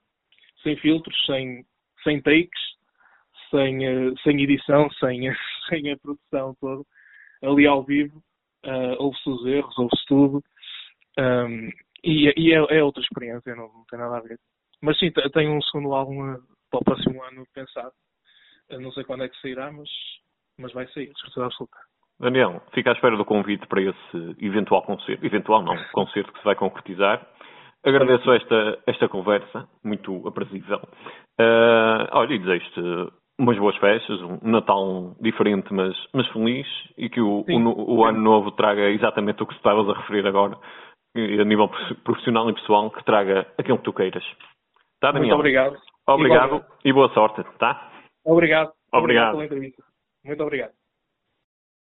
[0.63, 1.65] sem filtros, sem,
[2.03, 2.59] sem takes,
[3.49, 5.21] sem, uh, sem edição, sem,
[5.69, 6.83] sem a produção toda,
[7.43, 8.23] ali ao vivo,
[8.65, 10.43] uh, ouve-se os erros, ouve-se tudo,
[11.19, 11.69] um,
[12.03, 14.39] e, e é, é, outra experiência, não, não, tem nada a ver.
[14.81, 17.93] Mas sim, tenho um segundo álbum uh, para o próximo ano pensado.
[18.69, 19.89] não sei quando é que sairá, mas,
[20.59, 21.77] mas vai sair, certeza absoluta.
[22.19, 26.45] Daniel, fica à espera do convite para esse eventual concerto, eventual não, concerto que se
[26.45, 27.25] vai concretizar.
[27.85, 30.79] Agradeço esta, esta conversa, muito aprazível.
[31.39, 37.21] Uh, olha, e desejo-te umas boas festas, um Natal diferente, mas, mas feliz, e que
[37.21, 40.57] o, o, o, ano novo traga exatamente o que estavas a referir agora,
[41.15, 41.69] a nível
[42.03, 44.25] profissional e pessoal, que traga aquilo que tu queiras.
[44.99, 45.37] Tá, Daniel?
[45.37, 45.77] Muito obrigado.
[46.07, 47.91] Obrigado e boa sorte, tá?
[48.25, 48.71] Obrigado.
[48.91, 49.35] Obrigado.
[49.35, 49.87] obrigado
[50.27, 50.86] Muito obrigado.